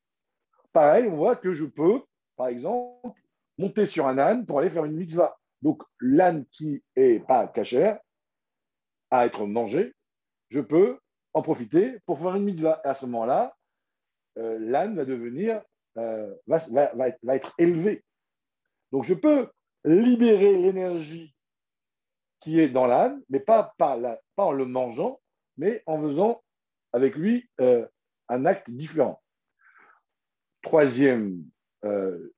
Pareil, 0.73 1.09
on 1.09 1.17
voit 1.17 1.37
que 1.37 1.53
je 1.53 1.65
peux, 1.65 2.03
par 2.37 2.49
exemple, 2.49 3.21
monter 3.59 3.87
sur 3.87 4.07
un 4.07 4.19
âne 4.19 4.47
pour 4.47 4.59
aller 4.59 4.71
faire 4.71 4.85
une 4.85 4.97
mitzvah. 4.97 5.39
Donc 5.63 5.83
l'âne 6.01 6.45
qui 6.53 6.83
est 6.95 7.27
pas 7.27 7.47
cachère, 7.49 7.99
à 9.11 9.27
être 9.27 9.47
mangé, 9.47 9.95
je 10.49 10.61
peux 10.61 10.99
en 11.33 11.43
profiter 11.43 11.99
pour 12.07 12.19
faire 12.19 12.35
une 12.35 12.45
mitzvah. 12.45 12.81
Et 12.85 12.89
à 12.89 12.95
ce 12.95 13.07
moment-là, 13.07 13.57
euh, 14.39 14.59
l'âne 14.61 14.97
va 14.97 15.05
devenir, 15.05 15.63
euh, 15.97 16.35
va, 16.47 17.37
être 17.37 17.55
élevé. 17.59 18.05
Donc 18.93 19.05
je 19.05 19.15
peux 19.15 19.49
libérer 19.85 20.57
l'énergie 20.59 21.35
qui 22.41 22.61
est 22.61 22.69
dans 22.69 22.87
l'âne, 22.87 23.23
mais 23.29 23.41
pas, 23.41 23.75
par 23.79 23.99
pas 24.37 24.45
en 24.45 24.53
le 24.53 24.67
mangeant, 24.67 25.21
mais 25.57 25.83
en 25.87 26.01
faisant 26.01 26.43
avec 26.93 27.17
lui 27.17 27.49
euh, 27.61 27.87
un 28.29 28.47
acte 28.47 28.71
différent. 28.71 29.23
Troisième, 30.63 31.45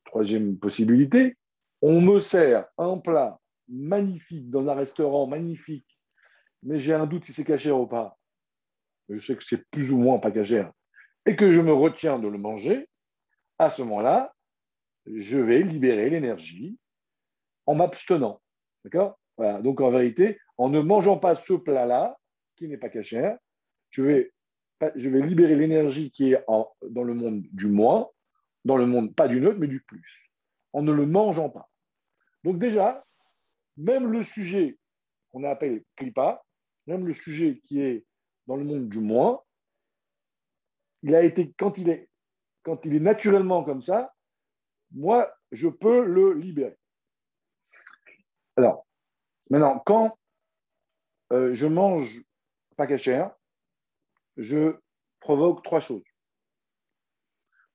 troisième 0.04 0.58
possibilité, 0.58 1.38
on 1.80 2.02
me 2.02 2.20
sert 2.20 2.66
un 2.76 2.98
plat 2.98 3.38
magnifique 3.68 4.50
dans 4.50 4.68
un 4.68 4.74
restaurant 4.74 5.26
magnifique, 5.26 5.86
mais 6.62 6.78
j'ai 6.78 6.92
un 6.92 7.06
doute 7.06 7.24
si 7.24 7.32
c'est 7.32 7.44
caché 7.44 7.70
ou 7.70 7.86
pas 7.86 8.18
je 9.08 9.24
sais 9.24 9.36
que 9.36 9.44
c'est 9.44 9.64
plus 9.70 9.92
ou 9.92 9.98
moins 9.98 10.18
pas 10.18 10.30
cachère, 10.30 10.72
et 11.26 11.36
que 11.36 11.50
je 11.50 11.60
me 11.60 11.72
retiens 11.72 12.18
de 12.18 12.28
le 12.28 12.38
manger, 12.38 12.88
à 13.58 13.70
ce 13.70 13.82
moment-là, 13.82 14.34
je 15.06 15.38
vais 15.38 15.62
libérer 15.62 16.10
l'énergie 16.10 16.78
en 17.66 17.74
m'abstenant. 17.74 18.40
D'accord? 18.84 19.18
Donc 19.38 19.80
en 19.80 19.90
vérité, 19.90 20.38
en 20.56 20.68
ne 20.68 20.80
mangeant 20.80 21.18
pas 21.18 21.34
ce 21.34 21.54
plat-là, 21.54 22.18
qui 22.56 22.68
n'est 22.68 22.76
pas 22.76 22.88
cachère, 22.88 23.38
je 23.90 24.02
vais, 24.02 24.32
je 24.96 25.08
vais 25.08 25.22
libérer 25.22 25.54
l'énergie 25.54 26.10
qui 26.10 26.32
est 26.32 26.44
dans 26.48 27.02
le 27.04 27.14
monde 27.14 27.42
du 27.52 27.68
moins, 27.68 28.08
dans 28.64 28.76
le 28.76 28.86
monde 28.86 29.14
pas 29.14 29.28
du 29.28 29.40
neutre, 29.40 29.58
mais 29.58 29.68
du 29.68 29.80
plus, 29.80 30.32
en 30.72 30.82
ne 30.82 30.92
le 30.92 31.06
mangeant 31.06 31.50
pas. 31.50 31.70
Donc 32.42 32.58
déjà, 32.58 33.04
même 33.76 34.10
le 34.10 34.22
sujet 34.22 34.76
qu'on 35.30 35.44
appelle 35.44 35.84
klipa, 35.94 36.42
même 36.86 37.06
le 37.06 37.12
sujet 37.12 37.60
qui 37.66 37.80
est 37.80 38.04
dans 38.46 38.56
le 38.56 38.64
monde 38.64 38.88
du 38.88 38.98
moins, 38.98 39.40
il 41.02 41.14
a 41.14 41.22
été, 41.22 41.52
quand 41.56 41.78
il 41.78 41.90
est, 41.90 42.08
quand 42.64 42.84
il 42.84 42.96
est 42.96 43.00
naturellement 43.00 43.62
comme 43.62 43.82
ça, 43.82 44.12
moi, 44.90 45.32
je 45.52 45.68
peux 45.68 46.04
le 46.04 46.32
libérer. 46.32 46.76
Alors, 48.56 48.87
maintenant, 49.50 49.82
quand 49.84 50.18
euh, 51.32 51.52
je 51.54 51.66
mange 51.66 52.22
pas 52.76 52.86
cachère, 52.86 53.34
je 54.36 54.78
provoque 55.20 55.62
trois 55.64 55.80
choses. 55.80 56.04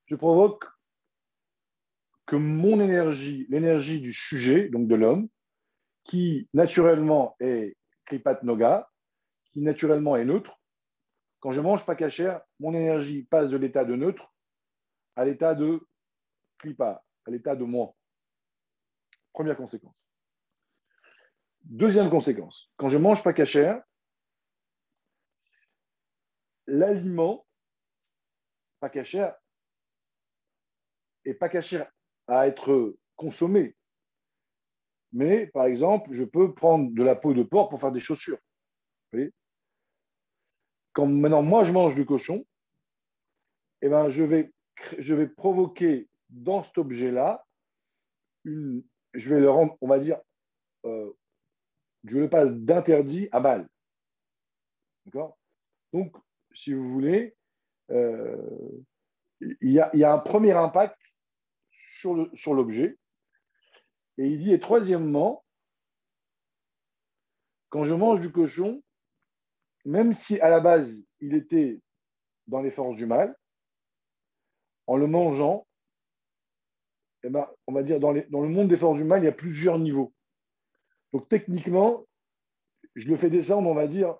Je 0.06 0.16
provoque 0.16 0.66
que 2.26 2.36
mon 2.36 2.80
énergie, 2.80 3.46
l'énergie 3.50 4.00
du 4.00 4.14
sujet, 4.14 4.70
donc 4.70 4.88
de 4.88 4.96
l'homme, 4.96 5.28
qui 6.04 6.50
naturellement 6.54 7.36
est 7.40 7.78
Kripat 8.06 8.44
Noga, 8.44 8.90
qui 9.52 9.62
naturellement 9.62 10.16
est 10.16 10.26
neutre, 10.26 10.60
quand 11.40 11.52
je 11.52 11.62
mange 11.62 11.86
pas 11.86 11.96
cachère, 11.96 12.42
mon 12.60 12.74
énergie 12.74 13.24
passe 13.24 13.52
de 13.52 13.58
l'état 13.58 13.84
de 13.84 13.96
neutre 13.96 14.34
à 15.16 15.26
l'état 15.26 15.54
de 15.54 15.86
clipa, 16.58 17.04
à 17.26 17.32
l'état 17.32 17.56
de 17.56 17.66
moi. 17.66 17.94
Première 19.34 19.58
conséquence. 19.58 20.03
Deuxième 21.64 22.10
conséquence, 22.10 22.70
quand 22.78 22.90
je 22.90 22.98
mange 22.98 23.24
pas 23.24 23.34
cachère, 23.34 23.82
l'aliment 26.68 27.46
pas 28.80 28.90
cachère 28.90 29.36
et 31.26 31.34
pas 31.34 31.50
cachère 31.50 31.90
à 32.28 32.48
être 32.48 32.96
consommé, 33.16 33.76
mais 35.14 35.48
par 35.48 35.66
exemple, 35.66 36.10
je 36.12 36.24
peux 36.24 36.54
prendre 36.54 36.92
de 36.92 37.04
la 37.04 37.16
peau 37.16 37.34
de 37.34 37.44
porc 37.44 37.70
pour 37.70 37.80
faire 37.80 37.92
des 37.92 38.00
chaussures. 38.00 38.38
Vous 38.38 39.20
voyez? 39.20 39.34
Quand 40.92 41.06
maintenant, 41.06 41.44
moi, 41.44 41.64
je 41.64 41.72
mange 41.72 41.96
du 41.96 42.06
cochon, 42.06 42.46
eh 43.82 43.90
ben, 43.90 44.10
je, 44.10 44.24
vais, 44.24 45.28
provoquer 45.28 46.10
dans 46.30 46.64
cet 46.64 46.78
objet-là, 46.78 47.46
je 48.46 48.82
vais 49.14 49.40
le 49.40 49.50
rendre, 49.50 49.78
on 49.82 49.88
va 49.88 50.00
dire, 50.00 50.20
euh, 50.86 51.12
je 52.06 52.18
le 52.18 52.30
passe 52.30 52.54
d'interdit 52.54 53.30
à 53.32 53.40
mal. 53.40 53.68
Donc, 55.92 56.16
si 56.54 56.74
vous 56.74 56.90
voulez, 56.90 57.36
euh, 57.92 58.38
il 59.40 59.72
y, 59.72 59.80
a, 59.80 60.14
un 60.14 60.20
premier 60.20 60.54
impact 60.54 61.00
sur 61.72 62.54
l'objet. 62.54 62.98
et 64.18 64.28
il 64.28 64.40
dit, 64.40 64.54
et 64.54 64.60
troisièmement, 64.60 65.44
quand 67.70 67.84
je 67.84 67.96
mange 67.96 68.22
du 68.22 68.32
cochon, 68.32 68.84
même 69.86 70.14
si 70.14 70.40
à 70.40 70.50
la 70.50 70.60
base 70.60 71.04
il 71.20 71.34
était 71.36 71.82
dans 72.48 72.62
les 72.62 72.72
forces 72.72 72.96
du 72.96 73.06
mal, 73.06 73.36
en 74.88 74.96
le 74.96 75.08
mangeant, 75.08 75.68
eh 77.24 77.30
ben, 77.30 77.48
on 77.68 77.74
va 77.74 77.84
dire 77.84 78.00
dans 78.00 78.12
le 78.12 78.50
monde 78.50 78.68
des 78.68 78.78
forces 78.78 78.98
du 78.98 79.04
mal, 79.04 79.22
il 79.22 79.26
y 79.26 79.30
a 79.30 79.34
plusieurs 79.34 79.80
niveaux. 79.80 80.13
Donc 81.14 81.30
techniquement, 81.30 82.06
je 82.96 83.08
le 83.08 83.18
fais 83.18 83.30
descendre, 83.30 83.70
on 83.70 83.76
va 83.76 83.88
dire, 83.88 84.16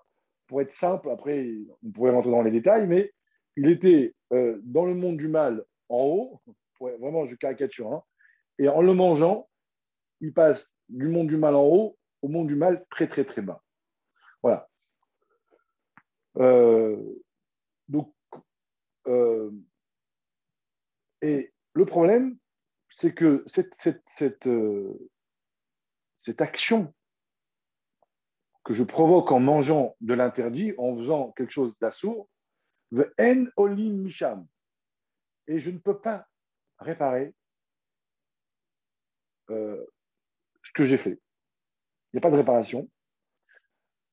pour 0.46 0.60
être 0.62 0.72
simple, 0.72 1.10
après 1.10 1.54
on 1.82 1.90
pourrait 1.90 2.12
rentrer 2.12 2.30
dans 2.30 2.42
les 2.42 2.50
détails, 2.50 2.86
mais 2.86 3.12
il 3.56 3.68
était 3.68 4.14
euh, 4.32 4.60
dans 4.62 4.86
le 4.86 4.94
monde 4.94 5.16
du 5.16 5.28
mal 5.28 5.64
en 5.88 5.98
haut, 5.98 6.40
vraiment 6.80 7.24
je 7.26 7.36
caricature, 7.36 7.92
hein, 7.92 8.02
et 8.58 8.68
en 8.68 8.80
le 8.80 8.94
mangeant, 8.94 9.48
il 10.20 10.32
passe 10.32 10.76
du 10.88 11.08
monde 11.08 11.28
du 11.28 11.36
mal 11.36 11.54
en 11.56 11.64
haut 11.64 11.98
au 12.22 12.28
monde 12.28 12.46
du 12.46 12.54
mal 12.54 12.86
très 12.90 13.08
très 13.08 13.24
très 13.24 13.42
bas. 13.42 13.62
Voilà. 14.42 14.68
Euh, 16.38 16.96
donc, 17.88 18.14
euh, 19.06 19.50
et 21.22 21.52
le 21.72 21.84
problème, 21.84 22.38
c'est 22.90 23.12
que 23.12 23.44
cette, 23.46 24.48
cette 26.24 26.40
action 26.40 26.94
que 28.64 28.72
je 28.72 28.82
provoque 28.82 29.30
en 29.30 29.40
mangeant 29.40 29.94
de 30.00 30.14
l'interdit, 30.14 30.72
en 30.78 30.96
faisant 30.96 31.32
quelque 31.32 31.50
chose 31.52 31.76
d'assourd, 31.80 32.30
en 33.20 33.44
olim 33.58 33.98
misham. 34.00 34.48
Et 35.46 35.60
je 35.60 35.70
ne 35.70 35.76
peux 35.76 36.00
pas 36.00 36.26
réparer 36.78 37.34
euh, 39.50 39.84
ce 40.62 40.72
que 40.72 40.84
j'ai 40.86 40.96
fait. 40.96 41.20
Il 42.12 42.14
n'y 42.14 42.18
a 42.18 42.22
pas 42.22 42.30
de 42.30 42.36
réparation. 42.36 42.90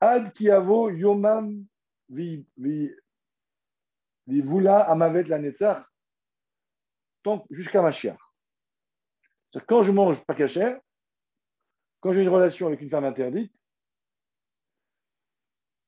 Ad 0.01 0.33
kiavo 0.33 0.89
yomam 0.89 1.65
vi, 2.09 2.45
vula 4.27 4.79
amavet 4.79 5.23
la 5.23 5.39
netzach, 5.39 5.85
jusqu'à 7.51 7.81
ma 7.81 7.93
chière. 7.93 8.33
Quand 9.65 9.81
je 9.81 9.93
mange 9.93 10.25
pas 10.25 10.35
cachère, 10.35 10.77
quand 12.01 12.11
j'ai 12.11 12.21
une 12.21 12.29
relation 12.29 12.67
avec 12.67 12.81
une 12.81 12.89
femme 12.89 13.05
interdite, 13.05 13.53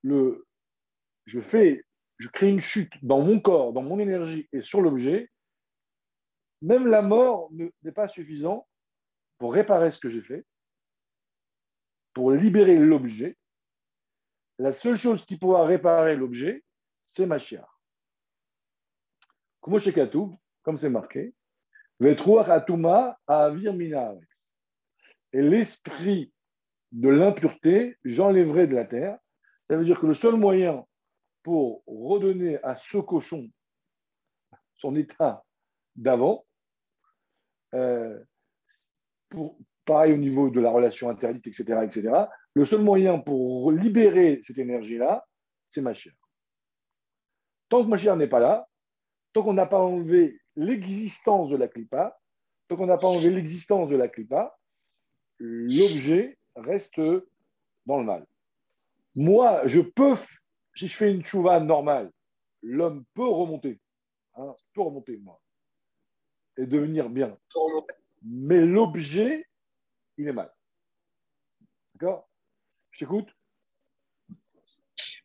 le, 0.04 0.48
je 1.26 1.42
fais, 1.42 1.86
je 2.20 2.28
crée 2.30 2.50
une 2.50 2.62
chute 2.62 2.94
dans 3.02 3.22
mon 3.22 3.40
corps, 3.40 3.74
dans 3.74 3.82
mon 3.82 4.00
énergie 4.00 4.48
et 4.52 4.62
sur 4.62 4.82
l'objet, 4.82 5.30
même 6.62 6.88
la 6.88 7.02
mort 7.02 7.52
n'est 7.52 7.92
pas 7.92 8.08
suffisant 8.08 8.68
pour 9.38 9.54
réparer 9.54 9.92
ce 9.92 10.00
que 10.00 10.08
j'ai 10.08 10.22
fait, 10.22 10.46
pour 12.14 12.32
libérer 12.32 12.78
l'objet. 12.78 13.38
La 14.60 14.72
seule 14.72 14.96
chose 14.96 15.26
qui 15.26 15.38
pourra 15.38 15.66
réparer 15.66 16.16
l'objet, 16.16 16.64
c'est 17.06 17.26
ma 17.26 17.40
chiare. 17.40 17.82
Comme 19.62 19.80
c'est 19.80 20.90
marqué, 20.90 21.34
atuma 22.00 23.20
avir 23.28 23.74
Et 25.34 25.42
l'esprit 25.42 26.32
de 26.92 27.10
l'impureté, 27.10 27.98
j'enlèverai 28.04 28.68
de 28.68 28.76
la 28.76 28.86
terre 28.86 29.18
ça 29.70 29.78
veut 29.78 29.86
dire 29.86 30.00
que 30.00 30.06
le 30.06 30.14
seul 30.14 30.36
moyen 30.36 30.86
pour 31.42 31.84
redonner 31.88 32.62
à 32.64 32.76
ce 32.76 33.00
cochon 33.00 33.50
son 34.78 34.96
état 34.96 35.44
d'avant, 35.96 36.46
euh, 37.74 38.24
pareil 39.86 40.14
au 40.14 40.18
niveau 40.18 40.50
de 40.50 40.60
la 40.60 40.70
relation 40.70 41.10
interdite, 41.10 41.48
etc., 41.48 41.80
etc., 41.84 42.26
le 42.54 42.66
seul 42.66 42.82
moyen 42.82 43.18
pour 43.20 43.72
libérer 43.72 44.42
cette 44.44 44.60
énergie-là, 44.60 45.26
c'est 45.70 45.82
ma 45.82 45.94
chair. 45.94 46.14
Tant 47.70 47.84
que 47.84 47.90
ma 47.90 47.98
chair 47.98 48.16
n'est 48.16 48.28
pas 48.28 48.40
là, 48.40 48.68
tant 49.34 49.42
qu'on 49.42 49.54
n'a 49.54 49.66
pas 49.66 49.80
enlevé 49.80 50.40
l'existence 50.56 51.50
de 51.50 51.58
la 51.58 51.68
clipa, 51.68 52.20
tant 52.68 52.76
qu'on 52.76 52.86
n'a 52.86 52.98
pas 52.98 53.08
enlevé 53.08 53.30
l'existence 53.30 53.90
de 53.90 53.96
la 53.96 54.08
clipa, 54.08 54.56
l'objet 55.44 56.38
reste 56.56 57.00
dans 57.86 58.00
le 58.00 58.06
mal. 58.06 58.26
Moi, 59.16 59.62
je 59.66 59.82
peux, 59.82 60.16
si 60.76 60.88
je 60.88 60.96
fais 60.96 61.12
une 61.12 61.26
chouva 61.26 61.60
normale, 61.60 62.12
l'homme 62.62 63.04
peut 63.14 63.28
remonter. 63.28 63.80
Hein, 64.36 64.54
peut 64.74 64.82
remonter, 64.82 65.18
moi. 65.18 65.40
Et 66.58 66.66
devenir 66.66 67.10
bien. 67.10 67.38
Mais 68.24 68.62
l'objet, 68.62 69.46
il 70.18 70.28
est 70.28 70.34
mal. 70.34 70.50
D'accord? 71.96 72.30
Je 72.92 73.00
t'écoute 73.00 73.28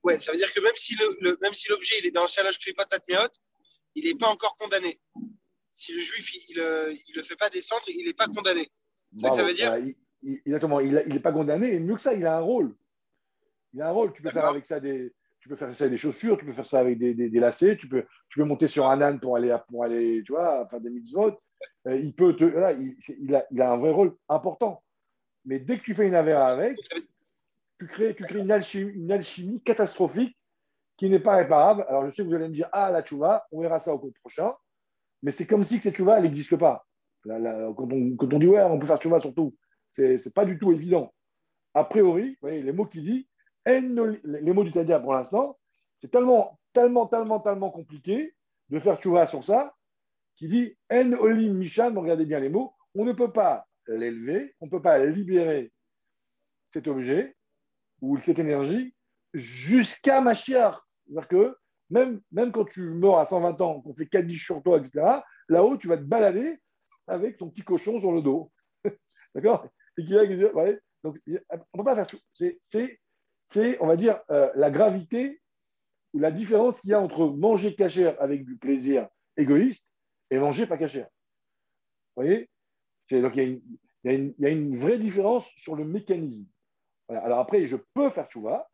Ouais, 0.02 0.18
ça 0.18 0.32
veut 0.32 0.38
dire 0.38 0.52
que 0.52 0.60
même 0.60 0.76
si 0.76 0.94
le, 0.96 1.36
même 1.42 1.54
si 1.54 1.68
l'objet 1.68 1.94
il 2.00 2.06
est 2.06 2.10
dans 2.12 2.22
le 2.22 2.28
chalage 2.28 2.58
il 3.94 4.04
n'est 4.04 4.14
pas 4.14 4.28
encore 4.28 4.56
condamné. 4.56 5.00
Si 5.70 5.92
le 5.92 6.00
juif 6.00 6.34
il 6.48 6.56
ne 6.56 6.62
euh, 6.62 6.94
le 7.14 7.22
fait 7.22 7.36
pas 7.36 7.50
descendre, 7.50 7.84
il 7.88 8.06
n'est 8.06 8.14
pas 8.14 8.26
condamné. 8.26 8.70
C'est 9.16 9.22
ça 9.22 9.30
que 9.30 9.36
ça 9.36 9.42
veut 9.42 9.54
dire 9.54 9.74
Exactement, 10.24 10.80
il 10.80 10.92
n'est 10.92 11.20
pas 11.20 11.32
condamné, 11.32 11.74
et 11.74 11.80
mieux 11.80 11.94
que 11.94 12.02
ça, 12.02 12.14
il 12.14 12.26
a 12.26 12.36
un 12.36 12.40
rôle. 12.40 12.74
Il 13.72 13.82
a 13.82 13.88
un 13.88 13.92
rôle. 13.92 14.12
Tu 14.12 14.22
peux 14.22 14.30
faire 14.30 14.46
avec 14.46 14.66
ça 14.66 14.80
des, 14.80 15.12
tu 15.40 15.48
peux 15.48 15.56
faire 15.56 15.74
ça 15.74 15.88
des 15.88 15.96
chaussures, 15.96 16.36
tu 16.36 16.44
peux 16.44 16.52
faire 16.52 16.66
ça 16.66 16.80
avec 16.80 16.98
des, 16.98 17.14
des, 17.14 17.40
lacets, 17.40 17.76
tu 17.76 17.88
peux, 17.88 18.04
tu 18.28 18.40
peux 18.40 18.44
monter 18.44 18.68
sur 18.68 18.86
un 18.86 19.00
âne 19.00 19.20
pour 19.20 19.36
aller, 19.36 19.56
pour 19.68 19.84
aller 19.84 20.22
tu 20.24 20.32
vois, 20.32 20.66
faire 20.68 20.80
des 20.80 20.90
mitzvot. 20.90 21.38
Euh, 21.86 21.96
il 21.96 22.14
peut 22.14 22.34
te, 22.36 22.44
là, 22.44 22.72
il, 22.72 22.96
il, 23.20 23.34
a, 23.34 23.46
il, 23.50 23.62
a, 23.62 23.72
un 23.72 23.76
vrai 23.76 23.90
rôle 23.90 24.16
important. 24.28 24.82
Mais 25.44 25.58
dès 25.58 25.78
que 25.78 25.84
tu 25.84 25.94
fais 25.94 26.06
une 26.06 26.14
affaire 26.14 26.42
avec, 26.42 26.76
tu 27.78 27.86
crées, 27.86 28.14
tu 28.14 28.22
crées 28.24 28.40
une, 28.40 28.50
alchimie, 28.50 28.92
une 28.92 29.12
alchimie 29.12 29.60
catastrophique 29.62 30.36
qui 30.96 31.08
n'est 31.08 31.20
pas 31.20 31.36
réparable. 31.36 31.84
Alors 31.88 32.04
je 32.04 32.10
sais 32.10 32.22
que 32.22 32.28
vous 32.28 32.34
allez 32.34 32.48
me 32.48 32.54
dire, 32.54 32.68
ah 32.72 33.02
tu 33.02 33.16
vas, 33.16 33.46
on 33.52 33.60
verra 33.60 33.78
ça 33.78 33.94
au 33.94 33.98
cours 33.98 34.12
prochain. 34.20 34.52
Mais 35.22 35.30
c'est 35.30 35.46
comme 35.46 35.64
si 35.64 35.78
que 35.78 35.84
cette 35.84 35.96
chouva, 35.96 36.18
elle 36.18 36.24
n'existe 36.24 36.56
pas. 36.56 36.86
quand, 37.24 37.92
on, 37.92 38.16
quand, 38.16 38.32
on, 38.32 38.38
dit, 38.38 38.46
ouais, 38.46 38.62
on 38.62 38.78
peut 38.78 38.86
faire 38.86 39.02
chouva 39.02 39.18
surtout, 39.18 39.54
c'est 39.90 40.34
pas 40.34 40.44
du 40.44 40.58
tout 40.58 40.72
évident. 40.72 41.12
A 41.74 41.84
priori, 41.84 42.30
vous 42.30 42.36
voyez, 42.40 42.62
les 42.62 42.72
mots 42.72 42.86
qu'il 42.86 43.04
dit, 43.04 43.28
les 43.66 44.52
mots 44.52 44.64
du 44.64 44.72
Tadia 44.72 45.00
pour 45.00 45.14
l'instant, 45.14 45.58
c'est 46.00 46.10
tellement, 46.10 46.58
tellement, 46.72 47.06
tellement, 47.06 47.40
tellement 47.40 47.70
compliqué 47.70 48.34
de 48.70 48.78
faire 48.78 48.96
tchouva 48.96 49.26
sur 49.26 49.44
ça, 49.44 49.74
qui 50.36 50.48
dit 50.48 50.76
En 50.90 51.12
olim 51.12 51.54
misham, 51.54 51.98
regardez 51.98 52.24
bien 52.24 52.40
les 52.40 52.48
mots, 52.48 52.74
on 52.94 53.04
ne 53.04 53.12
peut 53.12 53.32
pas 53.32 53.66
l'élever, 53.86 54.54
on 54.60 54.66
ne 54.66 54.70
peut 54.70 54.82
pas 54.82 54.98
libérer 55.04 55.72
cet 56.70 56.86
objet 56.86 57.36
ou 58.00 58.18
cette 58.20 58.38
énergie 58.38 58.94
jusqu'à 59.34 60.20
Mashiach. 60.20 60.76
C'est-à-dire 61.06 61.28
que 61.28 61.56
même, 61.90 62.52
quand 62.52 62.66
tu 62.66 62.82
meurs 62.82 63.18
à 63.18 63.24
120 63.24 63.60
ans, 63.60 63.80
qu'on 63.80 63.94
fait 63.94 64.06
4 64.06 64.30
sur 64.32 64.62
toi, 64.62 64.78
etc., 64.78 65.20
là-haut, 65.48 65.76
tu 65.76 65.88
vas 65.88 65.96
te 65.96 66.02
balader 66.02 66.58
avec 67.06 67.38
ton 67.38 67.48
petit 67.48 67.62
cochon 67.62 67.98
sur 67.98 68.12
le 68.12 68.20
dos. 68.20 68.52
D'accord? 69.34 69.68
Donc, 71.04 71.18
on 71.72 71.78
peut 71.78 71.84
pas 71.84 71.94
faire. 71.94 72.06
C'est 72.34 73.78
on 73.80 73.86
va 73.86 73.96
dire, 73.96 74.20
euh, 74.30 74.50
la 74.54 74.70
gravité 74.70 75.40
ou 76.12 76.18
la 76.18 76.30
différence 76.30 76.80
qu'il 76.80 76.90
y 76.90 76.94
a 76.94 77.00
entre 77.00 77.26
manger 77.26 77.74
cachère 77.74 78.20
avec 78.20 78.44
du 78.44 78.56
plaisir 78.56 79.08
égoïste 79.36 79.88
et 80.30 80.38
manger 80.38 80.66
pas 80.66 80.76
cachère. 80.76 81.08
Vous 82.16 82.22
voyez? 82.22 82.50
Donc, 83.10 83.36
il 83.36 83.62
y, 84.04 84.46
a 84.46 84.50
une, 84.50 84.76
vraie 84.76 84.98
différence 84.98 85.48
sur 85.56 85.76
le 85.76 85.84
mécanisme. 85.84 86.46
Alors 87.08 87.38
après, 87.38 87.64
je 87.64 87.76
peux 87.94 88.10
faire 88.10 88.30
chouva 88.30 88.68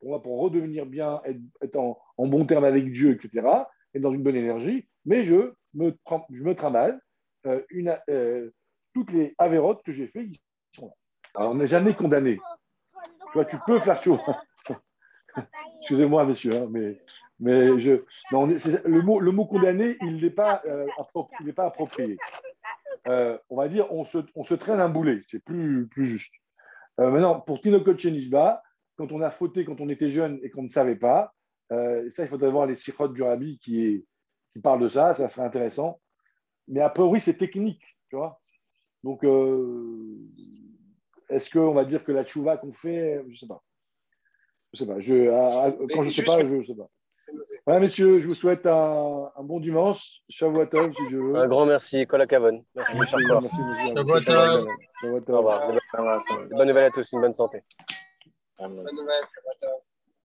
pour, 0.00 0.22
pour 0.22 0.40
redevenir 0.40 0.86
bien, 0.86 1.20
être, 1.60 1.76
en, 1.76 2.26
bon 2.26 2.46
terme 2.46 2.64
avec 2.64 2.92
Dieu, 2.92 3.12
etc., 3.12 3.46
et 3.94 4.00
dans 4.00 4.12
une 4.12 4.22
bonne 4.22 4.36
énergie, 4.36 4.88
mais 5.04 5.24
je 5.24 5.52
me, 5.74 5.94
je 6.30 6.42
me 6.42 6.54
trimballe 6.54 7.00
euh, 7.46 7.60
euh, 8.08 8.50
toutes 8.94 9.10
les 9.10 9.34
avérotes 9.38 9.82
que 9.82 9.92
j'ai 9.92 10.06
fait. 10.06 10.28
Alors, 11.34 11.52
on 11.52 11.54
n'est 11.54 11.66
jamais 11.66 11.94
condamné. 11.94 12.38
Tu 13.32 13.38
tu 13.48 13.56
peux 13.66 13.80
faire 13.80 14.00
tout. 14.00 14.20
Excusez-moi, 15.80 16.24
monsieur, 16.24 16.54
hein, 16.54 16.66
mais, 16.70 17.00
mais 17.40 17.78
je, 17.80 18.04
le, 18.30 19.00
mot, 19.02 19.18
le 19.18 19.32
mot 19.32 19.46
condamné, 19.46 19.96
il 20.02 20.20
n'est 20.20 20.30
pas, 20.30 20.62
euh, 20.66 20.86
pas 21.56 21.66
approprié. 21.66 22.18
euh, 23.08 23.38
on 23.48 23.56
va 23.56 23.68
dire, 23.68 23.90
on 23.92 24.04
se, 24.04 24.18
on 24.34 24.44
se 24.44 24.54
traîne 24.54 24.80
un 24.80 24.88
boulet. 24.88 25.22
C'est 25.28 25.42
plus, 25.42 25.88
plus 25.88 26.04
juste. 26.04 26.34
Euh, 27.00 27.10
maintenant, 27.10 27.40
pour 27.40 27.60
Tino 27.60 27.80
Nishba, 27.80 28.62
quand 28.96 29.10
on 29.12 29.22
a 29.22 29.30
fauté 29.30 29.64
quand 29.64 29.80
on 29.80 29.88
était 29.88 30.10
jeune 30.10 30.38
et 30.42 30.50
qu'on 30.50 30.62
ne 30.62 30.68
savait 30.68 30.96
pas, 30.96 31.32
ça, 31.70 32.22
il 32.24 32.28
faudrait 32.28 32.50
voir 32.50 32.66
les 32.66 32.76
sirots 32.76 33.08
du 33.08 33.22
Rabbi 33.22 33.58
qui, 33.58 34.04
qui 34.52 34.60
parlent 34.60 34.82
de 34.82 34.90
ça, 34.90 35.14
ça 35.14 35.28
serait 35.28 35.46
intéressant. 35.46 36.00
Mais 36.68 36.80
après, 36.80 37.02
oui, 37.02 37.18
c'est 37.18 37.38
technique, 37.38 37.82
tu 38.10 38.16
vois. 38.16 38.38
Donc, 39.04 39.24
est-ce 41.28 41.50
qu'on 41.50 41.74
va 41.74 41.84
dire 41.84 42.04
que 42.04 42.12
la 42.12 42.26
chouva 42.26 42.56
qu'on 42.56 42.72
fait, 42.72 43.22
je 43.26 43.30
ne 43.30 43.36
sais 43.36 43.46
pas. 43.46 43.62
Je 44.72 44.78
sais 44.78 44.86
pas. 44.86 45.00
Je, 45.00 45.86
quand 45.94 46.02
je 46.02 46.08
ne 46.08 46.12
sais 46.12 46.24
pas, 46.24 46.44
je 46.44 46.56
ne 46.56 46.64
sais 46.64 46.74
pas. 46.74 46.88
Voilà, 47.66 47.80
messieurs, 47.80 48.18
je 48.18 48.26
vous 48.26 48.34
souhaite 48.34 48.66
un, 48.66 49.30
un 49.36 49.42
bon 49.42 49.60
dimanche. 49.60 50.22
Shavuatov, 50.28 50.92
si 50.92 51.02
je 51.10 51.16
veux. 51.16 51.36
Un 51.36 51.46
grand 51.46 51.66
merci. 51.66 52.06
Kolakavon. 52.06 52.64
Merci, 52.74 52.98
merci, 52.98 53.14
merci, 53.40 53.56
merci 53.62 53.96
Shavuatov. 53.96 54.66
Au 55.28 55.36
revoir. 55.38 55.72
Bonne 56.50 56.68
nouvelle 56.68 56.84
à 56.84 56.90
tous. 56.90 57.12
Une 57.12 57.20
bonne 57.20 57.32
santé. 57.32 57.62
Bonne 58.58 58.76
nouvelle. 58.76 59.84